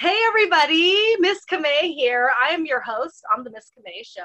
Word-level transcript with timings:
Hey, 0.00 0.16
everybody, 0.28 1.14
Miss 1.18 1.44
Camay 1.44 1.94
here. 1.94 2.30
I 2.42 2.54
am 2.54 2.64
your 2.64 2.80
host 2.80 3.22
on 3.36 3.44
the 3.44 3.50
Miss 3.50 3.70
Camay 3.76 4.02
Show, 4.02 4.22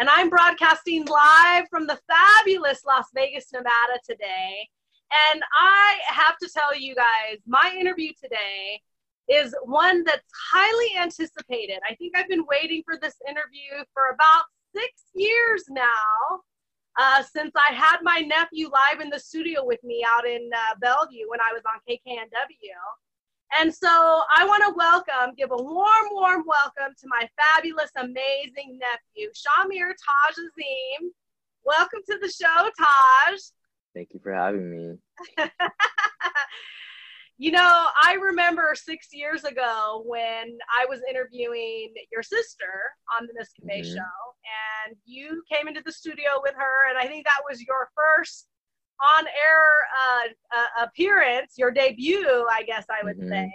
and 0.00 0.08
I'm 0.10 0.28
broadcasting 0.28 1.06
live 1.06 1.66
from 1.70 1.86
the 1.86 2.00
fabulous 2.08 2.84
Las 2.84 3.04
Vegas, 3.14 3.46
Nevada 3.52 4.00
today. 4.04 4.68
And 5.30 5.40
I 5.56 5.98
have 6.08 6.36
to 6.38 6.48
tell 6.52 6.76
you 6.76 6.96
guys, 6.96 7.38
my 7.46 7.76
interview 7.78 8.10
today 8.20 8.80
is 9.28 9.54
one 9.62 10.02
that's 10.02 10.26
highly 10.50 11.00
anticipated. 11.00 11.78
I 11.88 11.94
think 11.94 12.16
I've 12.16 12.28
been 12.28 12.44
waiting 12.50 12.82
for 12.84 12.98
this 13.00 13.14
interview 13.28 13.84
for 13.94 14.02
about 14.12 14.46
six 14.74 14.90
years 15.14 15.62
now. 15.70 16.40
Uh, 16.98 17.22
since 17.22 17.52
I 17.54 17.72
had 17.72 17.98
my 18.02 18.18
nephew 18.18 18.68
live 18.68 19.00
in 19.00 19.10
the 19.10 19.20
studio 19.20 19.64
with 19.64 19.78
me 19.84 20.04
out 20.04 20.26
in 20.26 20.50
uh, 20.52 20.74
Bellevue 20.80 21.28
when 21.28 21.38
I 21.38 21.52
was 21.52 21.62
on 21.72 21.78
KKNW. 21.88 22.74
And 23.56 23.74
so 23.74 23.88
I 23.88 24.44
want 24.44 24.62
to 24.64 24.74
welcome, 24.76 25.34
give 25.36 25.50
a 25.50 25.56
warm, 25.56 26.08
warm 26.12 26.44
welcome 26.46 26.94
to 26.98 27.06
my 27.08 27.28
fabulous, 27.36 27.90
amazing 27.96 28.78
nephew, 28.78 29.30
Shamir 29.30 29.88
Taj 29.88 30.32
Azim. 30.32 31.10
Welcome 31.64 32.00
to 32.08 32.18
the 32.20 32.28
show, 32.28 32.68
Taj. 32.78 33.40
Thank 33.94 34.12
you 34.12 34.20
for 34.20 34.32
having 34.32 34.70
me. 34.70 34.98
you 37.38 37.50
know, 37.50 37.86
I 38.02 38.14
remember 38.14 38.74
six 38.76 39.08
years 39.12 39.44
ago 39.44 40.02
when 40.04 40.58
I 40.78 40.84
was 40.86 41.00
interviewing 41.08 41.94
your 42.12 42.22
sister 42.22 42.92
on 43.18 43.26
the 43.26 43.32
Miss 43.34 43.48
mm-hmm. 43.64 43.96
show, 43.96 44.18
and 44.86 44.96
you 45.06 45.42
came 45.50 45.68
into 45.68 45.82
the 45.84 45.92
studio 45.92 46.40
with 46.42 46.54
her, 46.54 46.90
and 46.90 46.98
I 46.98 47.06
think 47.06 47.24
that 47.24 47.42
was 47.48 47.62
your 47.62 47.90
first 47.96 48.46
on 49.00 49.26
air 49.26 49.64
uh, 49.96 50.58
uh, 50.58 50.84
appearance, 50.86 51.54
your 51.56 51.70
debut, 51.70 52.46
I 52.50 52.62
guess 52.64 52.86
I 52.90 53.04
would 53.04 53.18
mm-hmm. 53.18 53.30
say. 53.30 53.52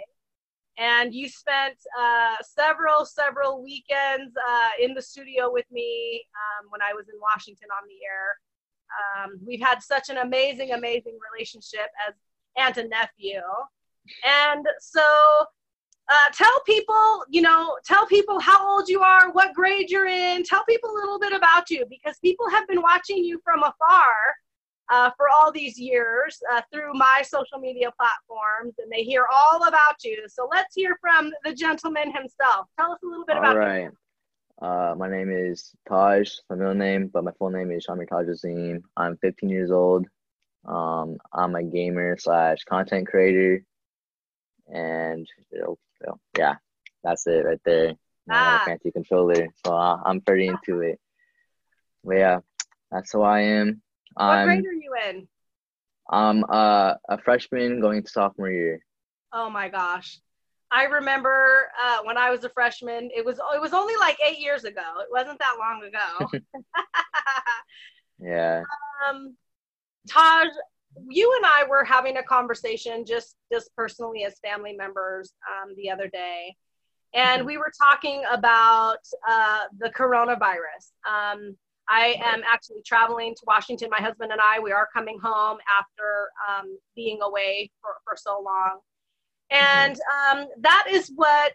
And 0.76 1.14
you 1.14 1.28
spent 1.28 1.76
uh, 1.98 2.36
several, 2.42 3.04
several 3.04 3.62
weekends 3.62 4.34
uh, 4.36 4.70
in 4.80 4.94
the 4.94 5.02
studio 5.02 5.52
with 5.52 5.66
me 5.70 6.24
um, 6.34 6.66
when 6.70 6.82
I 6.82 6.92
was 6.94 7.08
in 7.08 7.14
Washington 7.20 7.68
on 7.70 7.86
the 7.86 7.94
air. 8.04 8.38
Um, 9.24 9.40
we've 9.46 9.60
had 9.60 9.82
such 9.82 10.08
an 10.08 10.18
amazing, 10.18 10.72
amazing 10.72 11.16
relationship 11.32 11.88
as 12.08 12.14
aunt 12.56 12.76
and 12.76 12.90
nephew. 12.90 13.40
And 14.26 14.66
so 14.80 15.02
uh, 16.10 16.30
tell 16.32 16.60
people, 16.66 17.24
you 17.30 17.40
know, 17.40 17.76
tell 17.84 18.06
people 18.06 18.40
how 18.40 18.68
old 18.68 18.88
you 18.88 19.00
are, 19.00 19.30
what 19.32 19.54
grade 19.54 19.90
you're 19.90 20.06
in, 20.06 20.42
tell 20.42 20.64
people 20.64 20.90
a 20.90 20.94
little 20.94 21.18
bit 21.18 21.32
about 21.32 21.70
you 21.70 21.86
because 21.88 22.18
people 22.18 22.48
have 22.50 22.66
been 22.66 22.82
watching 22.82 23.18
you 23.18 23.40
from 23.44 23.62
afar 23.62 24.14
uh, 24.90 25.10
for 25.16 25.26
all 25.28 25.50
these 25.50 25.78
years 25.78 26.38
uh, 26.52 26.60
through 26.72 26.92
my 26.94 27.22
social 27.26 27.58
media 27.58 27.90
platforms, 27.98 28.74
and 28.78 28.90
they 28.90 29.02
hear 29.02 29.26
all 29.32 29.66
about 29.66 30.02
you. 30.02 30.24
So 30.28 30.48
let's 30.50 30.74
hear 30.74 30.96
from 31.00 31.32
the 31.44 31.54
gentleman 31.54 32.12
himself. 32.12 32.68
Tell 32.78 32.92
us 32.92 32.98
a 33.02 33.06
little 33.06 33.24
bit 33.24 33.36
all 33.36 33.42
about. 33.42 33.56
All 33.56 33.58
right. 33.58 33.90
Uh, 34.62 34.94
my 34.96 35.08
name 35.08 35.30
is 35.30 35.74
Taj, 35.88 36.30
my 36.48 36.56
middle 36.56 36.74
name, 36.74 37.08
but 37.12 37.24
my 37.24 37.32
full 37.38 37.50
name 37.50 37.70
is 37.70 37.86
Shamir 37.86 38.08
Taj 38.08 38.28
Azim. 38.28 38.82
I'm 38.96 39.16
15 39.18 39.48
years 39.48 39.70
old. 39.70 40.06
Um, 40.64 41.18
I'm 41.32 41.54
a 41.56 41.62
gamer 41.62 42.16
slash 42.16 42.64
content 42.64 43.08
creator, 43.08 43.62
and 44.72 45.28
you 45.52 45.78
yeah, 46.38 46.54
that's 47.02 47.26
it 47.26 47.44
right 47.44 47.60
there. 47.64 47.94
Ah. 48.30 48.62
A 48.62 48.64
fancy 48.64 48.90
controller, 48.90 49.48
so 49.64 49.74
uh, 49.76 50.00
I'm 50.04 50.20
pretty 50.20 50.46
into 50.46 50.80
it. 50.80 50.98
But 52.02 52.16
yeah, 52.16 52.38
that's 52.90 53.12
who 53.12 53.22
I 53.22 53.40
am. 53.40 53.82
What 54.14 54.24
I'm, 54.24 54.46
grade 54.46 54.64
are 54.64 54.72
you 54.72 54.94
in? 55.08 55.28
I'm 56.08 56.44
uh, 56.48 56.94
a 57.08 57.18
freshman 57.18 57.80
going 57.80 58.02
to 58.02 58.10
sophomore 58.10 58.50
year. 58.50 58.80
Oh 59.32 59.50
my 59.50 59.68
gosh. 59.68 60.20
I 60.70 60.84
remember 60.84 61.68
uh, 61.82 61.98
when 62.04 62.18
I 62.18 62.30
was 62.30 62.44
a 62.44 62.48
freshman. 62.48 63.10
It 63.14 63.24
was 63.24 63.38
it 63.54 63.60
was 63.60 63.72
only 63.72 63.94
like 63.96 64.16
eight 64.26 64.38
years 64.38 64.64
ago. 64.64 64.82
It 65.00 65.08
wasn't 65.10 65.38
that 65.38 65.56
long 65.58 65.82
ago. 65.84 66.40
yeah. 68.18 68.62
Um, 69.08 69.36
Taj, 70.08 70.48
you 71.08 71.32
and 71.36 71.46
I 71.46 71.64
were 71.68 71.84
having 71.84 72.16
a 72.16 72.22
conversation 72.22 73.04
just 73.06 73.36
just 73.52 73.70
personally 73.76 74.24
as 74.24 74.38
family 74.40 74.72
members 74.72 75.32
um, 75.48 75.74
the 75.76 75.90
other 75.90 76.08
day, 76.08 76.56
and 77.14 77.40
mm-hmm. 77.40 77.46
we 77.46 77.56
were 77.56 77.72
talking 77.80 78.24
about 78.30 78.98
uh, 79.28 79.64
the 79.78 79.90
coronavirus. 79.90 80.90
Um, 81.08 81.56
I 81.88 82.16
am 82.22 82.42
actually 82.50 82.82
traveling 82.84 83.34
to 83.34 83.42
Washington. 83.46 83.88
My 83.90 84.00
husband 84.00 84.32
and 84.32 84.40
I, 84.40 84.58
we 84.60 84.72
are 84.72 84.88
coming 84.94 85.18
home 85.22 85.58
after 85.78 86.30
um, 86.48 86.78
being 86.96 87.20
away 87.22 87.70
for, 87.80 87.90
for 88.04 88.16
so 88.16 88.42
long. 88.42 88.80
And 89.50 89.96
um, 90.30 90.46
that 90.60 90.86
is 90.90 91.12
what 91.14 91.52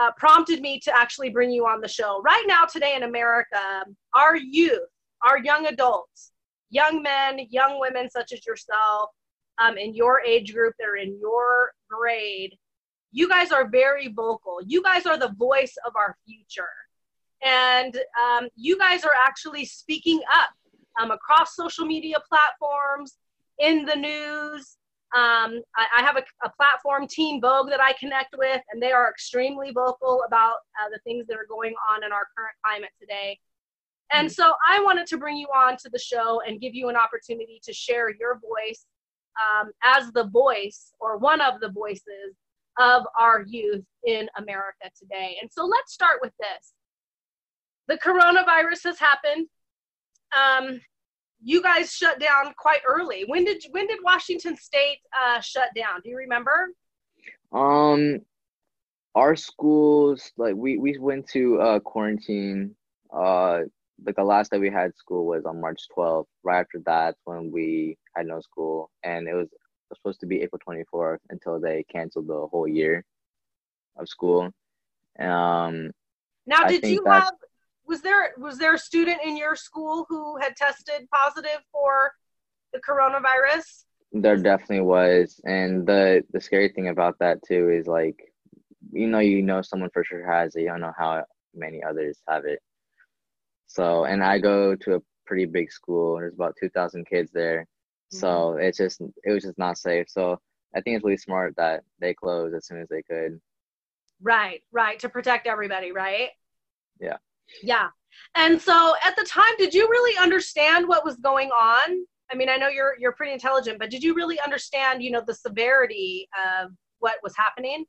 uh, 0.00 0.12
prompted 0.16 0.60
me 0.60 0.78
to 0.80 0.96
actually 0.96 1.30
bring 1.30 1.50
you 1.50 1.66
on 1.66 1.80
the 1.80 1.88
show. 1.88 2.22
Right 2.22 2.44
now, 2.46 2.64
today 2.64 2.94
in 2.94 3.02
America, 3.02 3.84
our 4.14 4.36
youth, 4.36 4.88
our 5.22 5.38
young 5.38 5.66
adults, 5.66 6.32
young 6.70 7.02
men, 7.02 7.40
young 7.50 7.80
women 7.80 8.08
such 8.08 8.32
as 8.32 8.46
yourself, 8.46 9.10
um, 9.58 9.76
in 9.76 9.94
your 9.94 10.20
age 10.20 10.54
group, 10.54 10.74
they're 10.78 10.96
in 10.96 11.18
your 11.20 11.72
grade, 11.90 12.54
you 13.12 13.28
guys 13.28 13.52
are 13.52 13.68
very 13.68 14.08
vocal. 14.08 14.58
You 14.66 14.82
guys 14.82 15.06
are 15.06 15.18
the 15.18 15.32
voice 15.38 15.74
of 15.86 15.94
our 15.96 16.16
future. 16.26 16.68
And 17.44 17.96
um, 18.20 18.48
you 18.56 18.78
guys 18.78 19.04
are 19.04 19.14
actually 19.26 19.64
speaking 19.64 20.20
up 20.34 20.50
um, 21.00 21.10
across 21.10 21.54
social 21.54 21.86
media 21.86 22.16
platforms, 22.28 23.18
in 23.58 23.84
the 23.84 23.94
news. 23.94 24.76
Um, 25.16 25.62
I, 25.74 25.86
I, 25.98 26.02
have 26.02 26.16
a, 26.16 26.22
a, 26.44 26.50
platform, 26.50 27.06
Teen 27.08 27.40
Vogue, 27.40 27.70
that 27.70 27.80
I 27.80 27.94
connect 27.94 28.34
with, 28.36 28.60
and 28.70 28.82
they 28.82 28.92
are 28.92 29.08
extremely 29.08 29.70
vocal 29.72 30.22
about 30.26 30.56
uh, 30.78 30.90
the 30.92 30.98
things 31.02 31.26
that 31.28 31.38
are 31.38 31.46
going 31.48 31.74
on 31.90 32.04
in 32.04 32.12
our 32.12 32.28
current 32.36 32.54
climate 32.62 32.90
today. 33.00 33.38
And 34.12 34.30
so 34.30 34.52
I 34.66 34.82
wanted 34.82 35.06
to 35.08 35.18
bring 35.18 35.36
you 35.36 35.48
on 35.48 35.76
to 35.78 35.90
the 35.90 35.98
show 35.98 36.42
and 36.46 36.60
give 36.60 36.74
you 36.74 36.88
an 36.88 36.96
opportunity 36.96 37.60
to 37.62 37.72
share 37.72 38.10
your 38.10 38.38
voice 38.38 38.84
um, 39.38 39.70
as 39.82 40.12
the 40.12 40.24
voice 40.24 40.92
or 41.00 41.16
one 41.18 41.40
of 41.40 41.60
the 41.60 41.70
voices 41.70 42.36
of 42.78 43.04
our 43.18 43.44
youth 43.46 43.84
in 44.04 44.28
America 44.36 44.90
today. 44.98 45.36
And 45.40 45.50
so 45.50 45.64
let's 45.64 45.92
start 45.92 46.20
with 46.22 46.32
this 46.38 46.72
the 47.88 47.98
coronavirus 47.98 48.84
has 48.84 48.98
happened. 48.98 49.48
Um, 50.36 50.80
you 51.42 51.62
guys 51.62 51.92
shut 51.92 52.20
down 52.20 52.52
quite 52.58 52.80
early. 52.86 53.24
When 53.26 53.44
did 53.44 53.64
when 53.70 53.86
did 53.86 53.98
Washington 54.02 54.56
State 54.56 54.98
uh, 55.18 55.40
shut 55.40 55.70
down? 55.74 56.00
Do 56.02 56.10
you 56.10 56.16
remember? 56.16 56.70
Um, 57.52 58.20
our 59.14 59.36
schools 59.36 60.30
like 60.36 60.54
we 60.54 60.78
we 60.78 60.98
went 60.98 61.28
to 61.30 61.60
uh, 61.60 61.80
quarantine. 61.80 62.74
Uh, 63.12 63.60
like 64.04 64.16
the 64.16 64.24
last 64.24 64.52
day 64.52 64.58
we 64.58 64.70
had 64.70 64.94
school 64.96 65.26
was 65.26 65.44
on 65.44 65.60
March 65.60 65.82
12th. 65.96 66.26
Right 66.44 66.60
after 66.60 66.80
that, 66.86 67.16
when 67.24 67.50
we 67.50 67.96
had 68.14 68.26
no 68.26 68.40
school, 68.40 68.90
and 69.02 69.26
it 69.26 69.34
was, 69.34 69.48
supposed 69.94 70.20
to 70.20 70.26
be 70.26 70.42
April 70.42 70.60
24th 70.68 71.16
until 71.30 71.58
they 71.58 71.82
canceled 71.90 72.26
the 72.26 72.46
whole 72.52 72.68
year 72.68 73.02
of 73.96 74.06
school. 74.06 74.50
Um, 75.18 75.90
now, 76.46 76.64
did 76.66 76.84
you 76.84 77.02
have 77.06 77.32
was 77.88 78.02
there 78.02 78.32
was 78.38 78.58
there 78.58 78.74
a 78.74 78.78
student 78.78 79.20
in 79.24 79.36
your 79.36 79.56
school 79.56 80.06
who 80.08 80.36
had 80.38 80.54
tested 80.56 81.08
positive 81.12 81.62
for 81.72 82.12
the 82.72 82.80
coronavirus? 82.80 83.84
There 84.12 84.36
definitely 84.36 84.80
was, 84.80 85.40
and 85.44 85.86
the 85.86 86.22
the 86.32 86.40
scary 86.40 86.68
thing 86.68 86.88
about 86.88 87.18
that 87.20 87.42
too 87.42 87.70
is 87.70 87.86
like, 87.86 88.32
you 88.92 89.08
know, 89.08 89.18
you 89.18 89.42
know 89.42 89.62
someone 89.62 89.90
for 89.90 90.04
sure 90.04 90.30
has 90.30 90.54
it. 90.54 90.62
You 90.62 90.68
don't 90.68 90.80
know 90.80 90.92
how 90.96 91.24
many 91.54 91.82
others 91.82 92.20
have 92.28 92.44
it. 92.44 92.60
So, 93.66 94.04
and 94.04 94.22
I 94.22 94.38
go 94.38 94.74
to 94.76 94.96
a 94.96 95.00
pretty 95.26 95.46
big 95.46 95.70
school. 95.72 96.16
There's 96.16 96.34
about 96.34 96.56
two 96.60 96.68
thousand 96.70 97.06
kids 97.06 97.30
there, 97.32 97.62
mm-hmm. 97.62 98.18
so 98.18 98.56
it's 98.56 98.78
just 98.78 99.00
it 99.24 99.32
was 99.32 99.44
just 99.44 99.58
not 99.58 99.78
safe. 99.78 100.06
So 100.08 100.38
I 100.74 100.80
think 100.80 100.96
it's 100.96 101.04
really 101.04 101.16
smart 101.16 101.54
that 101.56 101.84
they 102.00 102.14
closed 102.14 102.54
as 102.54 102.66
soon 102.66 102.80
as 102.80 102.88
they 102.88 103.02
could. 103.02 103.40
Right, 104.20 104.62
right, 104.72 104.98
to 105.00 105.08
protect 105.08 105.46
everybody, 105.46 105.92
right? 105.92 106.30
Yeah. 107.00 107.18
Yeah. 107.62 107.88
And 108.34 108.60
so 108.60 108.94
at 109.04 109.16
the 109.16 109.24
time, 109.24 109.52
did 109.58 109.74
you 109.74 109.88
really 109.88 110.16
understand 110.18 110.88
what 110.88 111.04
was 111.04 111.16
going 111.16 111.50
on? 111.50 112.04
I 112.30 112.34
mean, 112.34 112.48
I 112.48 112.56
know 112.56 112.68
you're 112.68 112.94
you're 112.98 113.12
pretty 113.12 113.32
intelligent, 113.32 113.78
but 113.78 113.90
did 113.90 114.02
you 114.02 114.14
really 114.14 114.38
understand, 114.40 115.02
you 115.02 115.10
know, 115.10 115.22
the 115.26 115.34
severity 115.34 116.28
of 116.36 116.72
what 116.98 117.16
was 117.22 117.34
happening? 117.36 117.84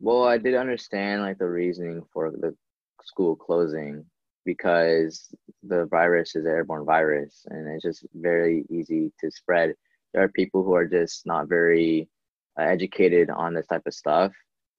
Well, 0.00 0.24
I 0.24 0.38
did 0.38 0.54
understand 0.54 1.22
like 1.22 1.38
the 1.38 1.48
reasoning 1.48 2.02
for 2.12 2.30
the 2.30 2.54
school 3.04 3.36
closing 3.36 4.04
because 4.44 5.28
the 5.62 5.86
virus 5.86 6.34
is 6.34 6.44
an 6.44 6.50
airborne 6.50 6.86
virus 6.86 7.44
and 7.50 7.68
it's 7.68 7.82
just 7.82 8.06
very 8.14 8.64
easy 8.70 9.12
to 9.20 9.30
spread. 9.30 9.74
There 10.12 10.22
are 10.22 10.28
people 10.28 10.64
who 10.64 10.74
are 10.74 10.86
just 10.86 11.26
not 11.26 11.48
very 11.48 12.08
uh, 12.58 12.62
educated 12.62 13.30
on 13.30 13.54
this 13.54 13.66
type 13.66 13.86
of 13.86 13.94
stuff 13.94 14.32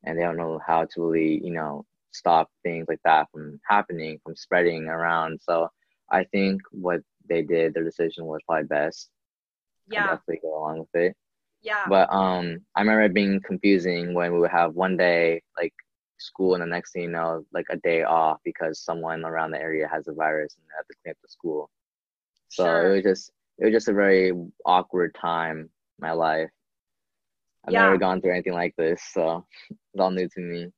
and 0.03 0.17
they 0.17 0.23
don't 0.23 0.37
know 0.37 0.59
how 0.65 0.85
to 0.85 1.01
really, 1.01 1.39
you 1.43 1.53
know, 1.53 1.85
stop 2.11 2.49
things 2.63 2.85
like 2.87 2.99
that 3.05 3.27
from 3.31 3.59
happening, 3.67 4.19
from 4.23 4.35
spreading 4.35 4.87
around. 4.87 5.39
So 5.41 5.69
I 6.11 6.23
think 6.25 6.61
what 6.71 7.01
they 7.29 7.41
did, 7.41 7.73
their 7.73 7.83
decision 7.83 8.25
was 8.25 8.41
probably 8.47 8.67
best. 8.67 9.09
Yeah. 9.87 10.03
I 10.05 10.07
definitely 10.15 10.39
go 10.43 10.57
along 10.57 10.79
with 10.79 10.95
it. 10.95 11.15
Yeah. 11.61 11.85
But 11.87 12.11
um, 12.13 12.59
I 12.75 12.81
remember 12.81 13.03
it 13.03 13.13
being 13.13 13.41
confusing 13.41 14.13
when 14.13 14.33
we 14.33 14.39
would 14.39 14.51
have 14.51 14.73
one 14.75 14.97
day 14.97 15.41
like 15.57 15.73
school 16.17 16.53
and 16.53 16.61
the 16.61 16.67
next 16.67 16.91
thing 16.93 17.03
you 17.03 17.09
know, 17.09 17.45
like 17.53 17.65
a 17.69 17.77
day 17.77 18.03
off 18.03 18.39
because 18.43 18.79
someone 18.79 19.25
around 19.25 19.51
the 19.51 19.61
area 19.61 19.87
has 19.87 20.07
a 20.07 20.13
virus 20.13 20.55
and 20.55 20.65
they 20.65 20.73
have 20.77 20.87
to 20.87 20.95
clean 21.03 21.11
up 21.11 21.17
the 21.21 21.29
school. 21.29 21.69
So 22.49 22.63
Sure. 22.65 22.91
it 22.91 22.95
was 22.95 23.03
just 23.03 23.31
it 23.59 23.65
was 23.65 23.73
just 23.73 23.87
a 23.89 23.93
very 23.93 24.33
awkward 24.65 25.15
time 25.15 25.59
in 25.59 25.69
my 25.99 26.11
life. 26.13 26.49
I've 27.65 27.73
Yeah. 27.73 27.83
never 27.83 27.97
gone 27.97 28.21
through 28.21 28.33
anything 28.33 28.53
like 28.53 28.75
this, 28.77 29.01
so 29.13 29.45
it's 29.69 29.99
all 29.99 30.11
new 30.11 30.27
to 30.29 30.39
me. 30.39 30.71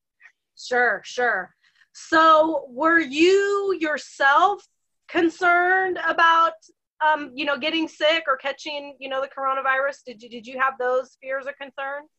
Sure, 0.58 1.02
sure. 1.06 1.54
So, 1.94 2.66
were 2.70 3.00
you 3.00 3.78
yourself 3.80 4.68
concerned 5.08 6.00
about, 6.08 6.54
um, 7.06 7.32
you 7.36 7.46
know, 7.46 7.58
getting 7.58 7.88
sick 7.88 8.24
or 8.28 8.38
catching, 8.38 8.96
you 9.00 9.10
know, 9.10 9.22
the 9.22 9.28
coronavirus? 9.28 10.04
Did 10.06 10.22
you 10.22 10.30
did 10.30 10.48
you 10.48 10.60
have 10.60 10.74
those 10.80 11.18
fears 11.22 11.46
or 11.48 11.54
concerns? 11.54 12.10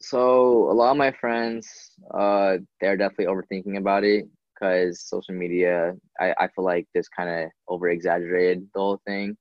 So 0.00 0.70
a 0.70 0.74
lot 0.74 0.90
of 0.90 0.96
my 0.96 1.12
friends, 1.12 1.66
uh, 2.12 2.58
they're 2.80 2.96
definitely 2.96 3.26
overthinking 3.26 3.78
about 3.78 4.04
it 4.04 4.26
because 4.54 5.00
social 5.00 5.34
media, 5.34 5.94
I, 6.20 6.34
I 6.38 6.48
feel 6.48 6.64
like 6.64 6.86
this 6.94 7.08
kind 7.08 7.28
of 7.30 7.50
over 7.68 7.88
exaggerated 7.88 8.68
the 8.74 8.80
whole 8.80 9.00
thing, 9.06 9.36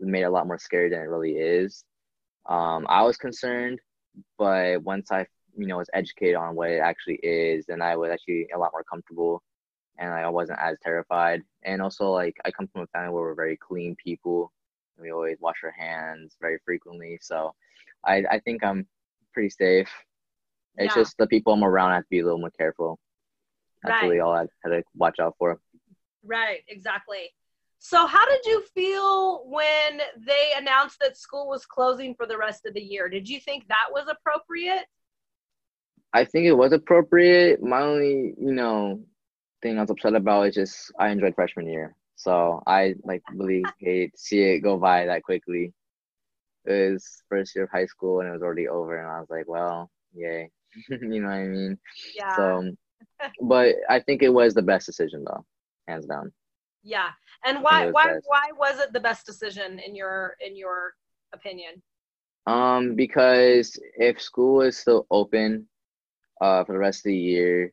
It 0.00 0.06
made 0.06 0.22
it 0.22 0.24
a 0.24 0.30
lot 0.30 0.46
more 0.46 0.58
scary 0.58 0.90
than 0.90 1.00
it 1.00 1.08
really 1.08 1.32
is. 1.34 1.84
Um, 2.48 2.86
I 2.88 3.02
was 3.02 3.16
concerned, 3.16 3.78
but 4.38 4.82
once 4.82 5.12
I, 5.12 5.26
you 5.58 5.66
know, 5.66 5.78
was 5.78 5.90
educated 5.92 6.36
on 6.36 6.54
what 6.54 6.70
it 6.70 6.78
actually 6.78 7.16
is, 7.16 7.66
then 7.66 7.82
I 7.82 7.96
was 7.96 8.10
actually 8.10 8.48
a 8.54 8.58
lot 8.58 8.70
more 8.72 8.84
comfortable, 8.84 9.42
and 9.98 10.10
like, 10.10 10.24
I 10.24 10.28
wasn't 10.28 10.60
as 10.62 10.78
terrified. 10.82 11.42
And 11.64 11.82
also, 11.82 12.10
like, 12.10 12.36
I 12.44 12.50
come 12.52 12.68
from 12.68 12.82
a 12.82 12.86
family 12.88 13.10
where 13.12 13.24
we're 13.24 13.34
very 13.34 13.56
clean 13.56 13.96
people, 14.02 14.52
and 14.96 15.02
we 15.04 15.10
always 15.10 15.38
wash 15.40 15.56
our 15.64 15.72
hands 15.72 16.36
very 16.40 16.58
frequently. 16.64 17.18
So, 17.20 17.54
I 18.04 18.24
I 18.30 18.38
think 18.38 18.64
I'm 18.64 18.86
pretty 19.34 19.50
safe. 19.50 19.90
It's 20.76 20.94
Yeah. 20.94 21.02
just 21.02 21.18
the 21.18 21.26
people 21.26 21.52
I'm 21.52 21.64
around 21.64 21.90
I 21.90 21.96
have 21.96 22.04
to 22.04 22.10
be 22.10 22.20
a 22.20 22.24
little 22.24 22.38
more 22.38 22.50
careful. 22.50 22.98
That's 23.82 24.00
Right. 24.00 24.08
really 24.08 24.20
all 24.20 24.32
I 24.34 24.46
had 24.62 24.70
to 24.70 24.84
watch 24.94 25.18
out 25.20 25.34
for. 25.38 25.60
Right, 26.24 26.62
exactly. 26.68 27.30
So, 27.80 28.06
how 28.06 28.26
did 28.28 28.44
you 28.44 28.62
feel 28.74 29.44
when 29.48 30.00
they 30.16 30.52
announced 30.56 30.98
that 31.00 31.16
school 31.16 31.48
was 31.48 31.64
closing 31.64 32.14
for 32.14 32.26
the 32.26 32.36
rest 32.36 32.66
of 32.66 32.74
the 32.74 32.80
year? 32.82 33.08
Did 33.08 33.28
you 33.28 33.40
think 33.40 33.68
that 33.68 33.86
was 33.92 34.08
appropriate? 34.08 34.86
I 36.12 36.24
think 36.24 36.46
it 36.46 36.52
was 36.52 36.72
appropriate. 36.72 37.62
My 37.62 37.82
only, 37.82 38.34
you 38.40 38.52
know, 38.52 39.00
thing 39.62 39.78
I 39.78 39.82
was 39.82 39.90
upset 39.90 40.14
about 40.14 40.48
is 40.48 40.54
just 40.54 40.92
I 40.98 41.08
enjoyed 41.08 41.34
freshman 41.34 41.66
year. 41.66 41.94
So 42.16 42.62
I 42.66 42.94
like 43.04 43.22
really 43.34 43.64
hate 43.78 44.12
to 44.12 44.20
see 44.20 44.42
it 44.42 44.60
go 44.60 44.76
by 44.76 45.06
that 45.06 45.22
quickly. 45.22 45.72
It 46.64 46.92
was 46.92 47.22
first 47.28 47.54
year 47.54 47.64
of 47.64 47.70
high 47.70 47.86
school 47.86 48.20
and 48.20 48.28
it 48.28 48.32
was 48.32 48.42
already 48.42 48.68
over 48.68 48.98
and 48.98 49.08
I 49.08 49.20
was 49.20 49.30
like, 49.30 49.48
well, 49.48 49.90
yay. 50.12 50.50
you 50.90 51.20
know 51.20 51.28
what 51.28 51.34
I 51.34 51.44
mean? 51.44 51.78
Yeah. 52.16 52.36
So 52.36 52.70
but 53.42 53.76
I 53.88 54.00
think 54.00 54.22
it 54.22 54.28
was 54.28 54.54
the 54.54 54.62
best 54.62 54.86
decision 54.86 55.24
though, 55.24 55.44
hands 55.86 56.06
down. 56.06 56.32
yeah. 56.82 57.10
And 57.44 57.62
why 57.62 57.90
why 57.90 58.14
best. 58.14 58.26
why 58.26 58.50
was 58.56 58.80
it 58.80 58.92
the 58.92 59.00
best 59.00 59.26
decision 59.26 59.78
in 59.78 59.94
your 59.94 60.34
in 60.44 60.56
your 60.56 60.94
opinion? 61.32 61.82
Um, 62.46 62.94
because 62.94 63.78
if 63.96 64.20
school 64.20 64.62
is 64.62 64.76
still 64.76 65.06
open, 65.10 65.68
uh, 66.40 66.64
for 66.64 66.72
the 66.72 66.78
rest 66.78 67.00
of 67.00 67.10
the 67.10 67.16
year, 67.16 67.72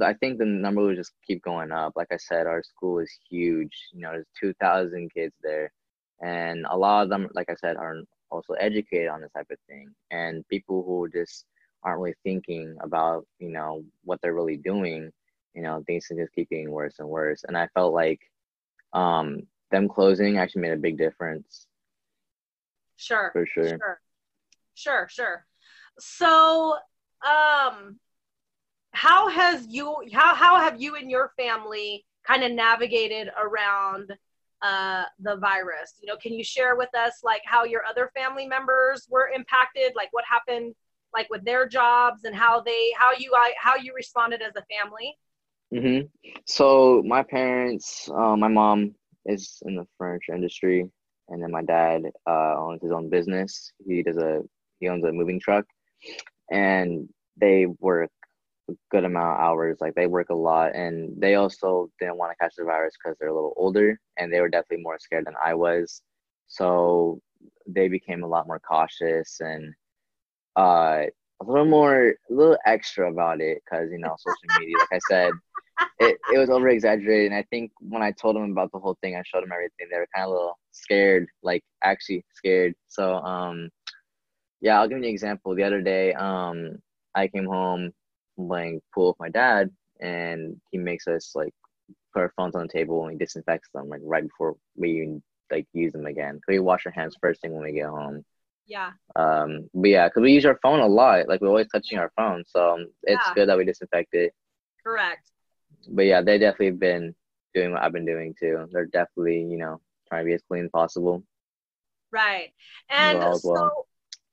I 0.00 0.14
think 0.14 0.38
the 0.38 0.46
number 0.46 0.82
will 0.82 0.94
just 0.94 1.12
keep 1.26 1.42
going 1.42 1.72
up. 1.72 1.94
Like 1.96 2.08
I 2.12 2.16
said, 2.16 2.46
our 2.46 2.62
school 2.62 2.98
is 3.00 3.10
huge. 3.28 3.72
You 3.92 4.00
know, 4.00 4.12
there's 4.12 4.26
two 4.40 4.54
thousand 4.60 5.12
kids 5.12 5.34
there, 5.42 5.72
and 6.20 6.66
a 6.70 6.76
lot 6.76 7.02
of 7.02 7.08
them, 7.08 7.28
like 7.34 7.50
I 7.50 7.54
said, 7.56 7.76
are 7.76 7.96
also 8.30 8.54
educated 8.54 9.08
on 9.08 9.20
this 9.20 9.32
type 9.32 9.50
of 9.50 9.58
thing. 9.68 9.88
And 10.10 10.46
people 10.48 10.84
who 10.86 11.08
just 11.08 11.46
aren't 11.82 12.00
really 12.00 12.14
thinking 12.22 12.76
about, 12.80 13.26
you 13.38 13.50
know, 13.50 13.84
what 14.04 14.20
they're 14.22 14.34
really 14.34 14.56
doing. 14.56 15.10
You 15.54 15.62
know, 15.62 15.82
things 15.86 16.06
can 16.06 16.16
just 16.16 16.32
keep 16.32 16.48
getting 16.48 16.70
worse 16.70 16.94
and 16.98 17.08
worse. 17.08 17.44
And 17.46 17.58
I 17.58 17.66
felt 17.74 17.92
like, 17.92 18.20
um, 18.92 19.42
them 19.70 19.88
closing 19.88 20.38
actually 20.38 20.62
made 20.62 20.72
a 20.72 20.76
big 20.76 20.96
difference 20.96 21.66
Sure. 22.96 23.30
for 23.32 23.44
sure. 23.44 23.68
Sure. 23.68 24.00
Sure, 24.74 25.08
sure. 25.10 25.46
So, 25.98 26.76
um 27.24 27.98
how 28.92 29.28
has 29.28 29.66
you 29.68 29.96
how 30.12 30.34
how 30.34 30.58
have 30.58 30.80
you 30.80 30.96
and 30.96 31.10
your 31.10 31.32
family 31.36 32.04
kind 32.26 32.44
of 32.44 32.52
navigated 32.52 33.28
around 33.40 34.12
uh 34.62 35.04
the 35.20 35.36
virus? 35.36 35.94
You 36.00 36.08
know, 36.08 36.16
can 36.16 36.32
you 36.32 36.44
share 36.44 36.76
with 36.76 36.94
us 36.94 37.20
like 37.22 37.42
how 37.44 37.64
your 37.64 37.84
other 37.84 38.10
family 38.14 38.46
members 38.46 39.06
were 39.10 39.30
impacted, 39.34 39.92
like 39.96 40.08
what 40.12 40.24
happened 40.28 40.74
like 41.14 41.28
with 41.30 41.44
their 41.44 41.66
jobs 41.66 42.24
and 42.24 42.34
how 42.34 42.60
they 42.60 42.92
how 42.96 43.10
you 43.18 43.32
how 43.58 43.76
you 43.76 43.92
responded 43.94 44.42
as 44.42 44.52
a 44.56 44.64
family? 44.74 45.16
hmm 45.72 46.06
So 46.46 47.02
my 47.04 47.22
parents, 47.22 48.08
uh, 48.10 48.36
my 48.36 48.48
mom 48.48 48.94
is 49.26 49.58
in 49.66 49.76
the 49.76 49.86
furniture 49.98 50.34
industry, 50.34 50.88
and 51.28 51.42
then 51.42 51.50
my 51.50 51.62
dad 51.62 52.02
uh, 52.26 52.54
owns 52.58 52.82
his 52.82 52.92
own 52.92 53.08
business. 53.08 53.72
He 53.86 54.02
does 54.02 54.16
a 54.16 54.40
he 54.80 54.88
owns 54.88 55.04
a 55.04 55.12
moving 55.12 55.40
truck, 55.40 55.64
and 56.52 57.08
they 57.40 57.66
work 57.80 58.10
a 58.70 58.74
good 58.90 59.04
amount 59.04 59.38
of 59.38 59.40
hours. 59.40 59.78
Like 59.80 59.94
they 59.94 60.06
work 60.06 60.30
a 60.30 60.34
lot, 60.34 60.74
and 60.74 61.20
they 61.20 61.34
also 61.34 61.90
didn't 61.98 62.18
want 62.18 62.32
to 62.32 62.36
catch 62.42 62.54
the 62.56 62.64
virus 62.64 62.94
because 63.02 63.16
they're 63.18 63.30
a 63.30 63.34
little 63.34 63.54
older, 63.56 63.98
and 64.18 64.32
they 64.32 64.40
were 64.40 64.48
definitely 64.50 64.84
more 64.84 64.98
scared 65.00 65.26
than 65.26 65.34
I 65.44 65.54
was. 65.54 66.02
So 66.48 67.20
they 67.66 67.88
became 67.88 68.22
a 68.22 68.28
lot 68.28 68.46
more 68.46 68.60
cautious 68.60 69.40
and 69.40 69.74
uh, 70.56 71.06
a 71.40 71.44
little 71.44 71.64
more, 71.66 72.10
a 72.10 72.32
little 72.32 72.58
extra 72.66 73.10
about 73.10 73.40
it 73.40 73.62
because 73.64 73.88
you 73.90 73.98
know 73.98 74.14
social 74.18 74.60
media. 74.60 74.76
Like 74.78 75.00
I 75.00 75.00
said 75.10 75.32
it, 76.00 76.18
it 76.32 76.38
was 76.38 76.50
over 76.50 76.68
exaggerated. 76.68 77.32
And 77.32 77.34
I 77.34 77.44
think 77.50 77.72
when 77.80 78.02
I 78.02 78.12
told 78.12 78.36
them 78.36 78.50
about 78.50 78.72
the 78.72 78.78
whole 78.78 78.98
thing, 79.00 79.16
I 79.16 79.22
showed 79.24 79.42
them 79.42 79.52
everything. 79.52 79.88
They 79.90 79.98
were 79.98 80.08
kind 80.14 80.26
of 80.26 80.30
a 80.30 80.34
little 80.34 80.58
scared, 80.72 81.26
like 81.42 81.62
actually 81.82 82.24
scared. 82.34 82.74
So, 82.88 83.14
um, 83.16 83.70
yeah, 84.62 84.80
I'll 84.80 84.88
give 84.88 84.98
you 84.98 85.04
an 85.04 85.10
example. 85.10 85.54
The 85.56 85.64
other 85.64 85.82
day, 85.82 86.14
um, 86.14 86.78
I 87.14 87.28
came 87.28 87.46
home 87.46 87.92
from 88.36 88.48
playing 88.48 88.82
pool 88.94 89.08
with 89.08 89.20
my 89.20 89.28
dad, 89.28 89.70
and 90.00 90.60
he 90.70 90.78
makes 90.78 91.08
us 91.08 91.32
like 91.36 91.54
put 92.14 92.22
our 92.22 92.32
phones 92.36 92.56
on 92.56 92.62
the 92.62 92.72
table 92.72 93.04
and 93.04 93.12
he 93.12 93.18
disinfects 93.18 93.70
them 93.74 93.88
like 93.90 94.00
right 94.04 94.24
before 94.24 94.56
we 94.76 94.92
even 95.02 95.22
like 95.50 95.66
use 95.74 95.92
them 95.92 96.06
again. 96.06 96.40
We 96.48 96.60
wash 96.60 96.86
our 96.86 96.92
hands 96.92 97.16
first 97.20 97.42
thing 97.42 97.52
when 97.54 97.64
we 97.64 97.72
get 97.72 97.86
home. 97.86 98.24
Yeah. 98.66 98.92
Um, 99.16 99.70
but 99.74 99.90
yeah, 99.90 100.08
because 100.08 100.22
we 100.22 100.32
use 100.32 100.46
our 100.46 100.58
phone 100.62 100.80
a 100.80 100.86
lot. 100.86 101.28
Like 101.28 101.40
we're 101.42 101.48
always 101.48 101.68
touching 101.68 101.98
our 101.98 102.12
phone, 102.16 102.44
so 102.46 102.74
um, 102.74 102.86
it's 103.04 103.28
Yeah. 103.28 103.34
good 103.34 103.48
that 103.50 103.58
we 103.58 103.64
disinfect 103.66 104.14
it 104.14 104.32
Correct. 104.84 105.30
but 105.88 106.06
yeah, 106.06 106.22
they 106.22 106.38
definitely 106.38 106.72
been 106.72 107.14
doing 107.54 107.72
what 107.72 107.82
I've 107.82 107.92
been 107.92 108.06
doing 108.06 108.34
too. 108.38 108.68
They're 108.72 108.86
definitely, 108.86 109.42
you 109.42 109.58
know, 109.58 109.80
trying 110.08 110.24
to 110.24 110.26
be 110.28 110.34
as 110.34 110.42
clean 110.48 110.64
as 110.64 110.70
possible. 110.70 111.22
Right. 112.10 112.52
And 112.90 113.18
Well, 113.18 113.38
so 113.38 113.50
well. 113.50 113.86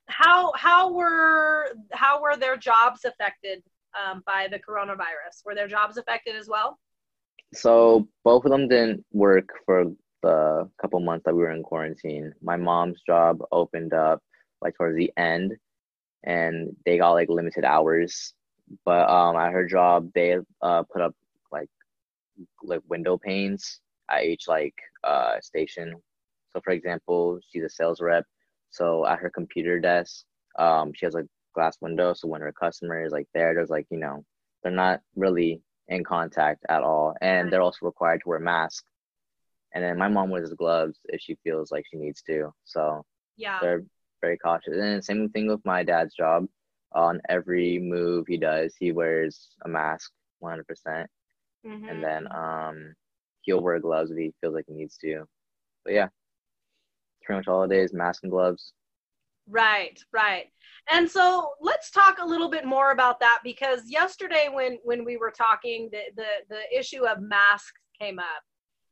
How 0.09 0.51
how 0.55 0.91
were 0.91 1.67
how 1.91 2.21
were 2.21 2.35
their 2.35 2.57
jobs 2.57 3.05
affected 3.05 3.63
um, 3.97 4.23
by 4.25 4.47
the 4.51 4.59
coronavirus? 4.59 5.45
Were 5.45 5.55
their 5.55 5.67
jobs 5.67 5.97
affected 5.97 6.35
as 6.35 6.47
well? 6.47 6.79
So 7.53 8.07
both 8.23 8.45
of 8.45 8.51
them 8.51 8.67
didn't 8.67 9.05
work 9.11 9.49
for 9.65 9.85
the 10.21 10.69
couple 10.81 10.99
months 10.99 11.23
that 11.25 11.33
we 11.33 11.41
were 11.41 11.51
in 11.51 11.63
quarantine. 11.63 12.33
My 12.41 12.57
mom's 12.57 13.01
job 13.05 13.39
opened 13.51 13.93
up 13.93 14.21
like 14.61 14.75
towards 14.75 14.97
the 14.97 15.11
end, 15.17 15.55
and 16.23 16.75
they 16.85 16.97
got 16.97 17.11
like 17.11 17.29
limited 17.29 17.63
hours. 17.63 18.33
But 18.85 19.09
um, 19.09 19.35
at 19.35 19.51
her 19.51 19.65
job, 19.65 20.11
they 20.13 20.37
uh 20.61 20.83
put 20.83 21.01
up 21.01 21.15
like 21.51 21.69
like 22.63 22.81
window 22.89 23.17
panes 23.17 23.79
at 24.09 24.25
each 24.25 24.47
like 24.47 24.75
uh 25.03 25.39
station. 25.41 25.93
So 26.51 26.61
for 26.63 26.71
example, 26.71 27.39
she's 27.51 27.63
a 27.63 27.69
sales 27.69 28.01
rep. 28.01 28.25
So 28.69 29.05
at 29.05 29.19
her 29.19 29.29
computer 29.29 29.79
desk, 29.79 30.23
um, 30.57 30.91
she 30.93 31.05
has 31.05 31.15
a 31.15 31.27
glass 31.55 31.77
window. 31.81 32.13
So 32.13 32.27
when 32.27 32.41
her 32.41 32.51
customer 32.51 33.03
is 33.03 33.11
like 33.11 33.27
there, 33.33 33.53
there's 33.53 33.69
like 33.69 33.87
you 33.89 33.97
know 33.99 34.23
they're 34.63 34.71
not 34.71 35.01
really 35.15 35.61
in 35.87 36.03
contact 36.03 36.65
at 36.69 36.83
all, 36.83 37.15
and 37.21 37.51
they're 37.51 37.61
also 37.61 37.85
required 37.85 38.21
to 38.23 38.29
wear 38.29 38.39
masks. 38.39 38.83
And 39.73 39.83
then 39.83 39.97
my 39.97 40.07
mom 40.07 40.29
wears 40.29 40.51
gloves 40.53 40.99
if 41.05 41.21
she 41.21 41.35
feels 41.43 41.71
like 41.71 41.85
she 41.89 41.97
needs 41.97 42.21
to. 42.23 42.51
So 42.65 43.05
Yeah. 43.37 43.59
they're 43.61 43.83
very 44.21 44.37
cautious. 44.37 44.75
And 44.75 45.03
same 45.03 45.29
thing 45.29 45.47
with 45.47 45.63
my 45.65 45.83
dad's 45.83 46.13
job. 46.15 46.47
On 46.93 47.21
every 47.29 47.77
move 47.77 48.25
he 48.27 48.37
does, 48.37 48.75
he 48.75 48.91
wears 48.91 49.49
a 49.63 49.69
mask, 49.69 50.11
100%. 50.41 51.07
Mhm. 51.63 51.89
And 51.89 52.03
then 52.03 52.27
um, 52.31 52.95
he'll 53.41 53.61
wear 53.61 53.79
gloves 53.79 54.09
if 54.09 54.17
he 54.17 54.33
feels 54.41 54.55
like 54.55 54.65
he 54.67 54.73
needs 54.73 54.97
to. 54.97 55.25
But 55.85 55.93
yeah, 55.93 56.07
pretty 57.29 57.39
much 57.39 57.47
all 57.47 57.63
it 57.63 57.71
is 57.71 57.93
mask 57.93 58.23
and 58.23 58.31
gloves. 58.31 58.73
Right, 59.47 59.99
right. 60.11 60.45
And 60.91 61.09
so 61.09 61.51
let's 61.61 61.91
talk 61.91 62.17
a 62.19 62.25
little 62.25 62.49
bit 62.49 62.65
more 62.65 62.91
about 62.91 63.19
that 63.19 63.39
because 63.43 63.81
yesterday 63.87 64.47
when 64.51 64.79
when 64.83 65.05
we 65.05 65.17
were 65.17 65.31
talking, 65.31 65.89
the 65.91 66.01
the, 66.15 66.27
the 66.49 66.79
issue 66.79 67.05
of 67.05 67.21
masks 67.21 67.79
came 68.01 68.17
up, 68.17 68.43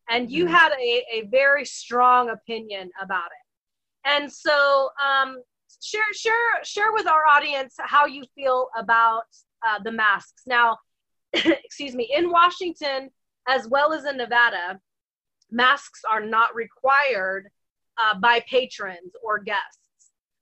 and 0.10 0.30
you 0.30 0.46
Mhm. 0.46 0.52
had 0.52 0.72
a, 0.74 1.04
a 1.12 1.22
very 1.32 1.66
strong 1.66 2.30
opinion 2.30 2.92
about 3.02 3.26
it. 3.28 4.10
And 4.10 4.32
so, 4.32 4.90
um, 5.04 5.42
share 5.82 6.14
share 6.14 6.64
share 6.64 6.94
with 6.94 7.08
our 7.08 7.26
audience 7.28 7.74
how 7.80 8.06
you 8.06 8.24
feel 8.36 8.70
about 8.78 9.26
uh, 9.68 9.80
the 9.84 9.92
masks 9.92 10.44
now. 10.46 10.78
excuse 11.34 11.96
me. 11.96 12.12
In 12.16 12.30
Washington, 12.30 13.10
as 13.48 13.68
well 13.68 13.94
as 13.94 14.06
in 14.06 14.18
Nevada, 14.18 14.80
masks 15.50 16.02
are 16.10 16.24
not 16.24 16.54
required 16.54 17.50
uh, 17.98 18.18
by 18.20 18.44
patrons 18.50 19.14
or 19.24 19.40
guests. 19.40 19.80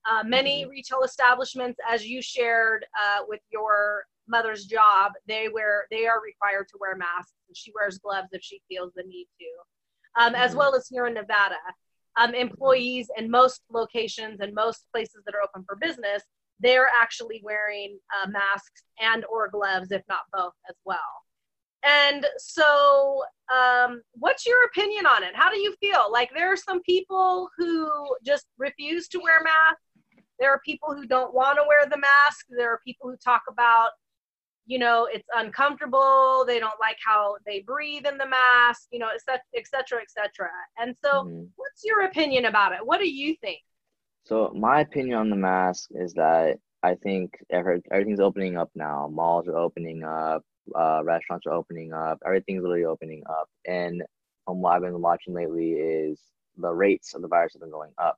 Uh, 0.10 0.24
many 0.24 0.62
mm-hmm. 0.62 0.72
retail 0.72 1.02
establishments, 1.04 1.80
as 1.90 2.06
you 2.06 2.22
shared 2.22 2.86
uh, 3.02 3.24
with 3.28 3.42
your 3.52 4.04
mother's 4.28 4.66
job, 4.66 5.14
they 5.28 5.48
wear 5.50 5.86
they 5.92 6.06
are 6.06 6.22
required 6.22 6.68
to 6.70 6.78
wear 6.80 6.96
masks. 6.96 7.34
And 7.48 7.58
she 7.58 7.72
wears 7.74 7.98
gloves 7.98 8.30
if 8.32 8.44
she 8.44 8.62
feels 8.70 8.92
the 8.96 9.04
need 9.04 9.28
to, 9.40 10.22
um, 10.22 10.34
mm-hmm. 10.34 10.42
as 10.42 10.56
well 10.56 10.76
as 10.76 10.88
here 10.88 11.08
in 11.08 11.14
Nevada. 11.14 11.56
Um, 12.18 12.34
employees 12.34 13.10
in 13.18 13.30
most 13.30 13.62
locations 13.70 14.40
and 14.40 14.54
most 14.54 14.86
places 14.94 15.22
that 15.26 15.36
are 15.36 15.42
open 15.42 15.66
for 15.68 15.76
business, 15.76 16.24
they're 16.62 16.88
actually 17.02 17.42
wearing 17.44 18.00
uh, 18.16 18.30
masks 18.30 18.84
and 19.02 19.26
or 19.26 19.50
gloves, 19.50 19.92
if 19.92 20.02
not 20.08 20.22
both, 20.32 20.54
as 20.70 20.76
well. 20.86 21.00
And 21.86 22.26
so, 22.38 23.24
um, 23.54 24.02
what's 24.14 24.46
your 24.46 24.66
opinion 24.66 25.06
on 25.06 25.24
it? 25.24 25.36
How 25.36 25.52
do 25.52 25.60
you 25.60 25.76
feel? 25.80 26.12
Like, 26.12 26.32
there 26.34 26.52
are 26.52 26.58
some 26.58 26.82
people 26.82 27.50
who 27.56 27.90
just 28.26 28.48
refuse 28.58 29.08
to 29.10 29.20
wear 29.20 29.44
masks. 29.44 29.82
There 30.40 30.52
are 30.52 30.60
people 30.66 30.96
who 30.96 31.06
don't 31.06 31.34
want 31.34 31.58
to 31.58 31.64
wear 31.68 31.86
the 31.86 31.98
mask. 31.98 32.48
There 32.50 32.72
are 32.72 32.80
people 32.86 33.10
who 33.10 33.18
talk 33.18 33.44
about, 33.50 33.92
you 34.66 34.80
know, 34.80 35.08
it's 35.12 35.30
uncomfortable. 35.36 36.44
They 36.48 36.60
don't 36.60 36.80
like 36.80 36.98
how 37.06 37.36
they 37.46 37.60
breathe 37.60 38.08
in 38.08 38.18
the 38.18 38.28
mask, 38.28 38.88
you 38.92 38.98
know, 38.98 39.10
et 39.14 39.22
cetera, 39.22 39.44
et 39.56 39.68
cetera, 39.68 40.02
et 40.02 40.10
cetera. 40.10 40.50
And 40.80 40.96
so, 41.04 41.24
mm-hmm. 41.24 41.44
what's 41.56 41.84
your 41.86 42.06
opinion 42.06 42.46
about 42.46 42.74
it? 42.74 42.80
What 42.84 43.00
do 43.00 43.08
you 43.08 43.36
think? 43.42 43.60
So, 44.24 44.52
my 44.56 44.82
opinion 44.82 45.20
on 45.20 45.30
the 45.30 45.36
mask 45.36 45.90
is 45.92 46.14
that 46.14 46.58
I 46.82 46.96
think 46.96 47.38
everything's 47.52 48.20
opening 48.20 48.58
up 48.58 48.72
now. 48.74 49.08
Malls 49.12 49.48
are 49.48 49.58
opening 49.58 50.04
up 50.04 50.44
uh, 50.74 51.02
restaurants 51.04 51.46
are 51.46 51.54
opening 51.54 51.94
up, 51.94 52.20
everything's 52.26 52.64
literally 52.64 52.86
opening 52.86 53.24
up. 53.30 53.50
And 53.66 54.04
from 54.46 54.62
what 54.62 54.76
I've 54.76 54.82
been 54.82 55.02
watching 55.02 55.34
lately 55.34 55.74
is 55.74 56.20
the 56.58 56.72
rates 56.72 57.14
of 57.14 57.22
the 57.22 57.28
virus 57.28 57.54
have 57.54 57.62
been 57.62 57.72
going 57.72 57.92
up. 57.98 58.18